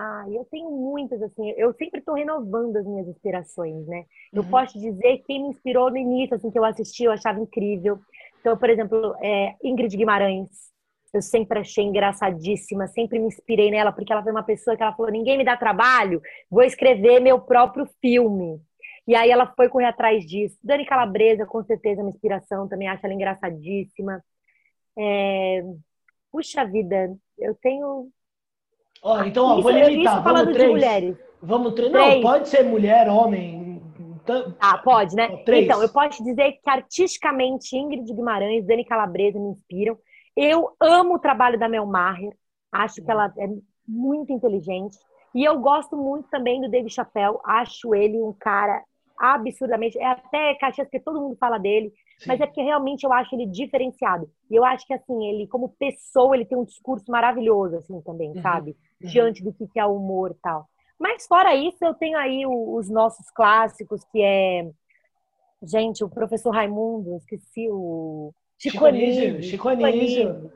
ah, 0.00 0.24
eu 0.30 0.44
tenho 0.44 0.70
muitas, 0.70 1.20
assim, 1.20 1.50
eu 1.56 1.72
sempre 1.74 1.98
estou 1.98 2.14
renovando 2.14 2.76
as 2.76 2.86
minhas 2.86 3.08
inspirações, 3.08 3.84
né? 3.88 4.04
Eu 4.32 4.44
uhum. 4.44 4.48
posso 4.48 4.78
dizer 4.78 5.24
quem 5.26 5.42
me 5.42 5.48
inspirou 5.48 5.90
no 5.90 5.96
início, 5.96 6.36
assim, 6.36 6.52
que 6.52 6.58
eu 6.58 6.64
assisti, 6.64 7.02
eu 7.02 7.10
achava 7.10 7.40
incrível. 7.40 7.98
Então, 8.40 8.56
por 8.56 8.70
exemplo, 8.70 9.16
é, 9.20 9.56
Ingrid 9.60 9.96
Guimarães, 9.96 10.48
eu 11.14 11.22
sempre 11.22 11.58
achei 11.58 11.84
engraçadíssima, 11.84 12.86
sempre 12.86 13.18
me 13.18 13.26
inspirei 13.26 13.70
nela, 13.70 13.92
porque 13.92 14.12
ela 14.12 14.22
foi 14.22 14.32
uma 14.32 14.42
pessoa 14.42 14.76
que 14.76 14.82
ela 14.82 14.94
falou, 14.94 15.10
ninguém 15.10 15.38
me 15.38 15.44
dá 15.44 15.56
trabalho, 15.56 16.20
vou 16.50 16.62
escrever 16.62 17.20
meu 17.20 17.40
próprio 17.40 17.86
filme. 18.00 18.60
E 19.06 19.14
aí 19.14 19.30
ela 19.30 19.52
foi 19.56 19.68
correr 19.68 19.86
atrás 19.86 20.24
disso. 20.26 20.58
Dani 20.62 20.84
Calabresa, 20.84 21.46
com 21.46 21.64
certeza, 21.64 22.00
é 22.00 22.04
uma 22.04 22.10
inspiração, 22.10 22.68
também 22.68 22.88
acho 22.88 23.04
ela 23.04 23.14
engraçadíssima. 23.14 24.22
É... 24.98 25.62
Puxa 26.30 26.64
vida, 26.66 27.16
eu 27.38 27.54
tenho 27.54 28.10
Ó, 29.02 29.22
então, 29.22 29.44
ó, 29.46 29.60
vou 29.60 29.70
limitar. 29.70 30.22
Vamos 30.22 30.52
três. 30.52 30.70
mulheres. 30.70 31.16
Vamos 31.40 31.72
três. 31.74 31.92
Não, 31.92 32.20
pode 32.20 32.48
ser 32.48 32.64
mulher, 32.64 33.08
homem. 33.08 33.80
Ah, 34.60 34.76
pode, 34.78 35.14
né? 35.14 35.38
Três. 35.44 35.64
Então, 35.64 35.80
eu 35.82 35.88
posso 35.88 36.22
dizer 36.22 36.52
que 36.52 36.68
artisticamente 36.68 37.76
Ingrid 37.76 38.12
Guimarães, 38.12 38.66
Dani 38.66 38.84
Calabresa 38.84 39.38
me 39.38 39.50
inspiram. 39.50 39.96
Eu 40.40 40.70
amo 40.78 41.14
o 41.14 41.18
trabalho 41.18 41.58
da 41.58 41.68
Mel 41.68 41.84
Maher. 41.84 42.32
Acho 42.70 43.02
que 43.02 43.10
ela 43.10 43.34
é 43.36 43.48
muito 43.86 44.32
inteligente. 44.32 44.96
E 45.34 45.42
eu 45.42 45.58
gosto 45.58 45.96
muito 45.96 46.28
também 46.30 46.60
do 46.60 46.70
David 46.70 46.94
Chappelle. 46.94 47.38
Acho 47.44 47.92
ele 47.92 48.22
um 48.22 48.32
cara 48.32 48.84
absurdamente. 49.18 49.98
É 49.98 50.06
até 50.06 50.54
Caxias 50.54 50.88
que 50.88 51.00
todo 51.00 51.20
mundo 51.20 51.36
fala 51.40 51.58
dele. 51.58 51.92
Sim. 52.20 52.28
Mas 52.28 52.40
é 52.40 52.46
porque 52.46 52.62
realmente 52.62 53.02
eu 53.02 53.12
acho 53.12 53.34
ele 53.34 53.46
diferenciado. 53.46 54.30
E 54.48 54.54
eu 54.54 54.64
acho 54.64 54.86
que, 54.86 54.94
assim, 54.94 55.26
ele, 55.26 55.48
como 55.48 55.70
pessoa, 55.70 56.36
ele 56.36 56.44
tem 56.44 56.56
um 56.56 56.64
discurso 56.64 57.10
maravilhoso, 57.10 57.76
assim, 57.76 58.00
também, 58.02 58.30
uhum. 58.30 58.40
sabe? 58.40 58.76
Uhum. 59.02 59.08
Diante 59.10 59.42
do 59.42 59.52
que 59.52 59.78
é 59.78 59.84
o 59.84 59.96
humor 59.96 60.30
e 60.30 60.40
tal. 60.40 60.68
Mas, 60.96 61.26
fora 61.26 61.56
isso, 61.56 61.84
eu 61.84 61.94
tenho 61.94 62.16
aí 62.16 62.46
os 62.46 62.88
nossos 62.88 63.28
clássicos, 63.30 64.04
que 64.04 64.22
é... 64.22 64.70
Gente, 65.62 66.04
o 66.04 66.08
professor 66.08 66.50
Raimundo, 66.50 67.16
esqueci 67.16 67.68
o... 67.68 68.32
Chico 68.58 68.84
Anísio. 68.84 69.42
Chico 69.42 69.68
Anísio. 69.68 70.52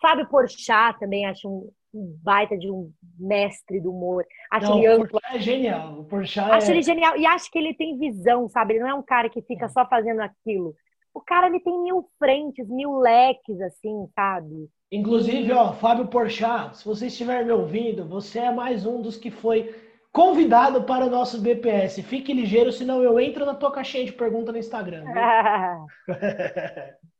Fábio 0.00 0.26
Porchat 0.28 0.98
também 0.98 1.26
acho 1.26 1.48
um, 1.48 1.70
um 1.92 2.16
baita 2.22 2.56
de 2.56 2.70
um 2.70 2.90
mestre 3.18 3.80
do 3.80 3.90
humor. 3.90 4.24
Acho 4.50 4.70
não, 4.70 4.78
ele 4.78 4.86
amplo. 4.86 5.20
é 5.30 5.38
genial. 5.38 6.00
O 6.00 6.04
Porchat 6.04 6.50
acho 6.50 6.70
é... 6.70 6.74
ele 6.74 6.82
genial. 6.82 7.16
E 7.16 7.26
acho 7.26 7.50
que 7.50 7.58
ele 7.58 7.74
tem 7.74 7.98
visão, 7.98 8.48
sabe? 8.48 8.74
Ele 8.74 8.80
não 8.80 8.88
é 8.88 8.94
um 8.94 9.02
cara 9.02 9.28
que 9.28 9.42
fica 9.42 9.66
é. 9.66 9.68
só 9.68 9.86
fazendo 9.86 10.20
aquilo. 10.20 10.74
O 11.14 11.20
cara, 11.20 11.48
ele 11.48 11.60
tem 11.60 11.78
mil 11.82 12.08
frentes, 12.18 12.66
mil 12.68 12.98
leques, 12.98 13.60
assim, 13.60 14.08
sabe? 14.14 14.70
Inclusive, 14.90 15.52
ó, 15.52 15.72
Fábio 15.72 16.06
Porchat, 16.06 16.78
se 16.78 16.84
você 16.84 17.06
estiver 17.08 17.44
me 17.44 17.52
ouvindo, 17.52 18.08
você 18.08 18.38
é 18.38 18.52
mais 18.52 18.86
um 18.86 19.00
dos 19.02 19.16
que 19.16 19.30
foi 19.30 19.74
convidado 20.10 20.84
para 20.84 21.04
o 21.04 21.10
nosso 21.10 21.40
BPS. 21.40 22.02
Fique 22.02 22.32
ligeiro, 22.32 22.72
senão 22.72 23.02
eu 23.02 23.20
entro 23.20 23.44
na 23.44 23.54
tua 23.54 23.72
caixinha 23.72 24.04
de 24.04 24.12
pergunta 24.12 24.52
no 24.52 24.58
Instagram. 24.58 25.04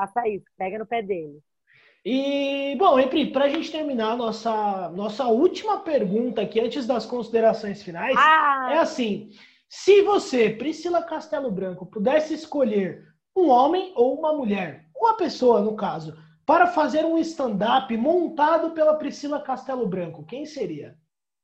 Faça 0.00 0.26
isso, 0.26 0.46
pega 0.56 0.78
no 0.78 0.86
pé 0.86 1.02
dele. 1.02 1.42
E, 2.02 2.74
bom, 2.78 2.98
Epri, 2.98 3.30
para 3.30 3.44
a 3.44 3.48
gente 3.50 3.70
terminar 3.70 4.16
nossa, 4.16 4.88
nossa 4.88 5.26
última 5.26 5.80
pergunta 5.80 6.40
aqui, 6.40 6.58
antes 6.58 6.86
das 6.86 7.04
considerações 7.04 7.82
finais, 7.82 8.16
ah. 8.16 8.70
é 8.72 8.78
assim: 8.78 9.30
se 9.68 10.00
você, 10.00 10.48
Priscila 10.48 11.02
Castelo 11.02 11.50
Branco, 11.50 11.84
pudesse 11.84 12.32
escolher 12.32 13.04
um 13.36 13.50
homem 13.50 13.92
ou 13.94 14.18
uma 14.18 14.32
mulher, 14.32 14.86
uma 14.96 15.14
pessoa 15.18 15.60
no 15.60 15.76
caso, 15.76 16.16
para 16.46 16.66
fazer 16.66 17.04
um 17.04 17.18
stand-up 17.18 17.94
montado 17.98 18.70
pela 18.70 18.94
Priscila 18.94 19.42
Castelo 19.42 19.86
Branco, 19.86 20.24
quem 20.24 20.46
seria? 20.46 20.96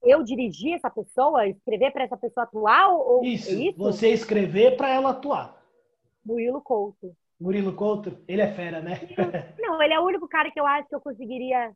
Eu 0.02 0.22
dirigir 0.22 0.72
essa 0.72 0.88
pessoa, 0.88 1.46
escrever 1.46 1.92
para 1.92 2.04
essa 2.04 2.16
pessoa 2.16 2.44
atuar? 2.44 2.88
Ou... 2.88 3.22
Isso, 3.22 3.50
é 3.50 3.54
isso? 3.54 3.78
você 3.78 4.08
escrever 4.14 4.78
para 4.78 4.88
ela 4.88 5.10
atuar. 5.10 5.62
Murilo 6.24 6.62
Couto. 6.62 7.14
Murilo 7.40 7.75
Couto, 7.75 8.16
ele 8.27 8.42
é 8.42 8.53
fera, 8.53 8.81
né? 8.81 9.01
Não, 9.59 9.81
ele 9.83 9.92
é 9.92 10.01
o 10.01 10.05
único 10.05 10.27
cara 10.27 10.51
que 10.51 10.59
eu 10.59 10.66
acho 10.66 10.88
que 10.88 10.94
eu 10.94 11.01
conseguiria, 11.01 11.70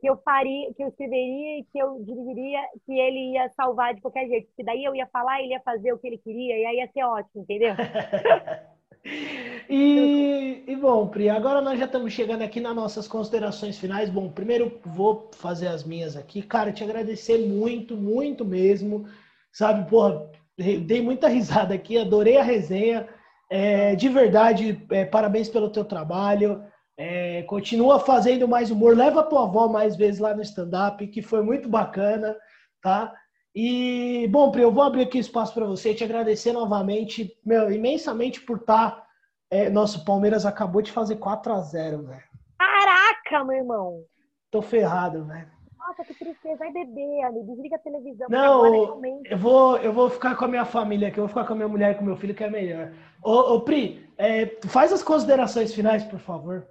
que 0.00 0.08
eu 0.08 0.16
faria, 0.18 0.74
que 0.74 0.82
eu 0.82 0.88
escreveria 0.88 1.60
e 1.60 1.64
que 1.64 1.78
eu 1.78 2.02
dirigiria, 2.02 2.60
que 2.84 2.92
ele 2.92 3.34
ia 3.34 3.48
salvar 3.50 3.94
de 3.94 4.00
qualquer 4.00 4.26
jeito. 4.28 4.48
Porque 4.48 4.64
daí 4.64 4.84
eu 4.84 4.94
ia 4.94 5.06
falar, 5.06 5.40
ele 5.40 5.52
ia 5.52 5.60
fazer 5.60 5.92
o 5.92 5.98
que 5.98 6.08
ele 6.08 6.18
queria, 6.18 6.58
e 6.58 6.64
aí 6.66 6.76
ia 6.78 6.88
ser 6.88 7.04
ótimo, 7.04 7.42
entendeu? 7.42 7.74
e, 9.70 10.64
e, 10.66 10.76
bom, 10.76 11.06
Pri, 11.08 11.28
agora 11.30 11.60
nós 11.60 11.78
já 11.78 11.84
estamos 11.84 12.12
chegando 12.12 12.42
aqui 12.42 12.60
nas 12.60 12.74
nossas 12.74 13.06
considerações 13.06 13.78
finais. 13.78 14.10
Bom, 14.10 14.30
primeiro 14.30 14.80
vou 14.84 15.30
fazer 15.34 15.68
as 15.68 15.84
minhas 15.84 16.16
aqui. 16.16 16.42
Cara, 16.42 16.72
te 16.72 16.82
agradecer 16.82 17.46
muito, 17.46 17.96
muito 17.96 18.44
mesmo. 18.44 19.06
Sabe, 19.52 19.88
porra, 19.88 20.28
dei 20.56 21.00
muita 21.00 21.28
risada 21.30 21.72
aqui, 21.72 21.96
adorei 21.96 22.36
a 22.36 22.42
resenha. 22.42 23.08
É, 23.50 23.94
de 23.94 24.08
verdade, 24.08 24.86
é, 24.90 25.04
parabéns 25.04 25.48
pelo 25.48 25.70
teu 25.70 25.84
trabalho. 25.84 26.64
É, 26.98 27.42
continua 27.42 28.00
fazendo 28.00 28.48
mais 28.48 28.70
humor. 28.70 28.96
Leva 28.96 29.20
a 29.20 29.24
tua 29.24 29.44
avó 29.44 29.68
mais 29.68 29.96
vezes 29.96 30.20
lá 30.20 30.34
no 30.34 30.42
stand-up, 30.42 31.06
que 31.08 31.22
foi 31.22 31.42
muito 31.42 31.68
bacana, 31.68 32.36
tá? 32.82 33.12
E, 33.54 34.28
bom, 34.30 34.50
Pri, 34.50 34.62
eu 34.62 34.72
vou 34.72 34.82
abrir 34.82 35.02
aqui 35.02 35.18
espaço 35.18 35.54
para 35.54 35.64
você, 35.64 35.94
te 35.94 36.04
agradecer 36.04 36.52
novamente, 36.52 37.34
meu, 37.44 37.70
imensamente 37.72 38.40
por 38.40 38.58
estar. 38.58 38.90
Tá, 38.90 39.06
é, 39.50 39.70
nosso 39.70 40.04
Palmeiras 40.04 40.44
acabou 40.44 40.82
de 40.82 40.90
fazer 40.90 41.16
4 41.16 41.52
a 41.52 41.60
0 41.60 42.02
velho. 42.02 42.22
Caraca, 42.58 43.44
meu 43.44 43.56
irmão! 43.58 44.02
Tô 44.50 44.60
ferrado, 44.60 45.24
velho. 45.24 45.55
Nossa, 45.96 46.04
que 46.04 46.14
tristeza. 46.14 46.56
Vai 46.56 46.72
beber, 46.72 47.22
amigo. 47.22 47.46
Desliga 47.46 47.76
a 47.76 47.78
televisão. 47.78 48.26
Não, 48.28 48.66
é 49.04 49.32
eu, 49.32 49.38
vou, 49.38 49.76
eu 49.78 49.92
vou 49.92 50.10
ficar 50.10 50.36
com 50.36 50.44
a 50.44 50.48
minha 50.48 50.64
família 50.64 51.08
aqui. 51.08 51.18
Eu 51.18 51.22
vou 51.22 51.28
ficar 51.28 51.46
com 51.46 51.54
a 51.54 51.56
minha 51.56 51.68
mulher 51.68 51.92
e 51.92 51.94
com 51.94 52.02
o 52.02 52.04
meu 52.04 52.16
filho, 52.16 52.34
que 52.34 52.44
é 52.44 52.50
melhor. 52.50 52.92
Ô, 53.22 53.54
ô 53.54 53.60
Pri, 53.62 54.06
é, 54.18 54.46
faz 54.68 54.92
as 54.92 55.02
considerações 55.02 55.74
finais, 55.74 56.04
por 56.04 56.18
favor. 56.18 56.66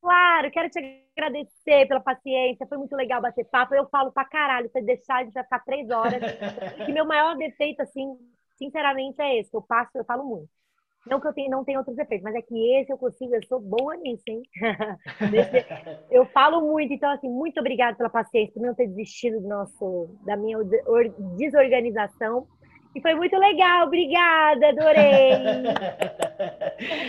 Claro, 0.00 0.50
quero 0.50 0.70
te 0.70 0.78
agradecer 1.16 1.86
pela 1.88 2.00
paciência. 2.00 2.66
Foi 2.66 2.78
muito 2.78 2.94
legal 2.94 3.22
bater 3.22 3.44
papo. 3.46 3.74
Eu 3.74 3.88
falo 3.88 4.12
pra 4.12 4.24
caralho. 4.24 4.70
Se 4.70 4.80
deixar, 4.82 5.16
a 5.16 5.24
gente 5.24 5.32
vai 5.32 5.44
ficar 5.44 5.60
três 5.60 5.90
horas. 5.90 6.20
e 6.86 6.92
meu 6.92 7.06
maior 7.06 7.36
defeito, 7.36 7.80
assim, 7.80 8.16
sinceramente, 8.58 9.20
é 9.20 9.38
esse. 9.38 9.54
Eu 9.54 9.62
passo, 9.62 9.90
eu 9.94 10.04
falo 10.04 10.24
muito. 10.24 10.59
Não 11.06 11.18
que 11.18 11.26
eu 11.26 11.32
tenha, 11.32 11.50
não 11.50 11.64
tenha 11.64 11.78
outros 11.78 11.96
defeitos, 11.96 12.22
mas 12.22 12.34
é 12.34 12.42
que 12.42 12.74
esse 12.74 12.92
eu 12.92 12.98
consigo, 12.98 13.34
eu 13.34 13.42
sou 13.46 13.58
boa 13.58 13.96
nisso, 13.96 14.22
hein? 14.28 14.42
eu 16.10 16.26
falo 16.26 16.60
muito, 16.60 16.92
então, 16.92 17.10
assim, 17.10 17.28
muito 17.28 17.58
obrigada 17.58 17.96
pela 17.96 18.10
paciência, 18.10 18.52
por 18.52 18.62
não 18.62 18.74
ter 18.74 18.86
desistido 18.86 19.40
do 19.40 19.48
nosso, 19.48 20.10
da 20.26 20.36
minha 20.36 20.58
desorganização. 21.38 22.46
E 22.94 23.00
foi 23.00 23.14
muito 23.14 23.36
legal, 23.36 23.86
obrigada, 23.86 24.68
adorei. 24.68 25.30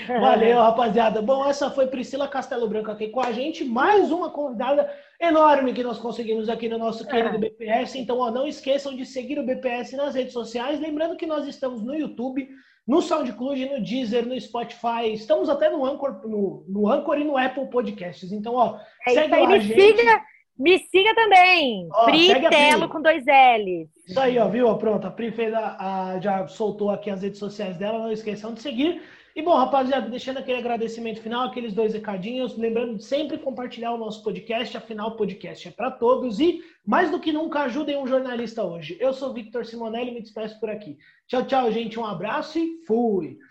Valeu, 0.22 0.60
rapaziada. 0.60 1.22
Bom, 1.24 1.44
essa 1.50 1.72
foi 1.72 1.88
Priscila 1.88 2.28
Castelo 2.28 2.70
Branco 2.70 2.92
aqui 2.92 3.10
com 3.10 3.20
a 3.20 3.32
gente, 3.32 3.66
mais 3.66 4.12
uma 4.12 4.30
convidada 4.30 4.94
enorme 5.20 5.74
que 5.74 5.84
nós 5.84 5.98
conseguimos 5.98 6.50
aqui 6.50 6.70
no 6.70 6.78
nosso 6.78 7.06
querido 7.08 7.40
BPS. 7.40 7.98
Então, 7.98 8.20
ó, 8.20 8.30
não 8.30 8.46
esqueçam 8.46 8.96
de 8.96 9.06
seguir 9.08 9.40
o 9.40 9.46
BPS 9.46 9.98
nas 9.98 10.14
redes 10.14 10.34
sociais. 10.34 10.80
Lembrando 10.80 11.18
que 11.18 11.26
nós 11.26 11.48
estamos 11.48 11.82
no 11.82 11.96
YouTube, 11.96 12.48
no 12.88 13.02
SoundCloud, 13.02 13.66
no 13.70 13.82
Deezer, 13.82 14.26
no 14.26 14.40
Spotify. 14.40 15.14
Estamos 15.14 15.50
até 15.50 15.70
no 15.70 15.86
Anchor, 15.86 16.28
no, 16.28 16.66
no 16.68 16.90
Anchor 16.90 17.18
e 17.18 17.24
no 17.24 17.38
Apple 17.38 17.70
Podcasts. 17.70 18.32
Então, 18.32 18.56
ó, 18.56 18.78
é 19.08 19.14
segue 19.14 19.40
lá, 19.40 19.48
me 19.48 19.60
gente. 19.60 19.82
Siga, 19.82 20.22
me 20.58 20.80
siga 20.80 21.16
também. 21.16 21.88
Ó, 21.92 22.06
Pri 22.06 22.50
Telo 22.50 22.90
com 22.90 23.02
dois 23.02 23.24
L's. 23.26 23.90
Isso 24.08 24.20
aí, 24.20 24.38
ó, 24.38 24.48
viu? 24.48 24.76
Pronto, 24.78 25.08
a 25.08 25.12
Pri 25.12 25.32
fez 25.32 25.54
a, 25.54 26.14
a, 26.14 26.20
já 26.20 26.48
soltou 26.48 26.90
aqui 26.90 27.10
as 27.10 27.22
redes 27.22 27.40
sociais 27.40 27.78
dela. 27.78 28.00
Não 28.00 28.12
esqueçam 28.12 28.54
de 28.54 28.62
seguir. 28.62 29.02
E 29.34 29.42
bom, 29.42 29.56
rapaziada, 29.56 30.10
deixando 30.10 30.40
aquele 30.40 30.58
agradecimento 30.58 31.22
final, 31.22 31.48
aqueles 31.48 31.74
dois 31.74 31.94
recadinhos, 31.94 32.58
lembrando 32.58 32.98
de 32.98 33.06
sempre 33.06 33.38
compartilhar 33.38 33.94
o 33.94 33.98
nosso 33.98 34.22
podcast, 34.24 34.76
afinal 34.76 35.12
o 35.12 35.16
podcast 35.16 35.70
é 35.70 35.72
para 35.72 35.90
todos 35.90 36.40
e 36.42 36.62
mais 36.86 37.10
do 37.10 37.20
que 37.20 37.32
nunca 37.32 37.62
ajudem 37.62 37.98
um 37.98 38.06
jornalista 38.06 38.62
hoje. 38.62 38.98
Eu 39.00 39.14
sou 39.14 39.34
Victor 39.34 39.66
Simonelli, 39.66 40.12
me 40.12 40.22
despeço 40.22 40.60
por 40.60 40.70
aqui. 40.70 40.98
Tchau, 41.28 41.46
tchau, 41.46 41.72
gente, 41.72 41.98
um 41.98 42.06
abraço 42.06 42.60
e 42.60 42.84
fui. 42.86 43.40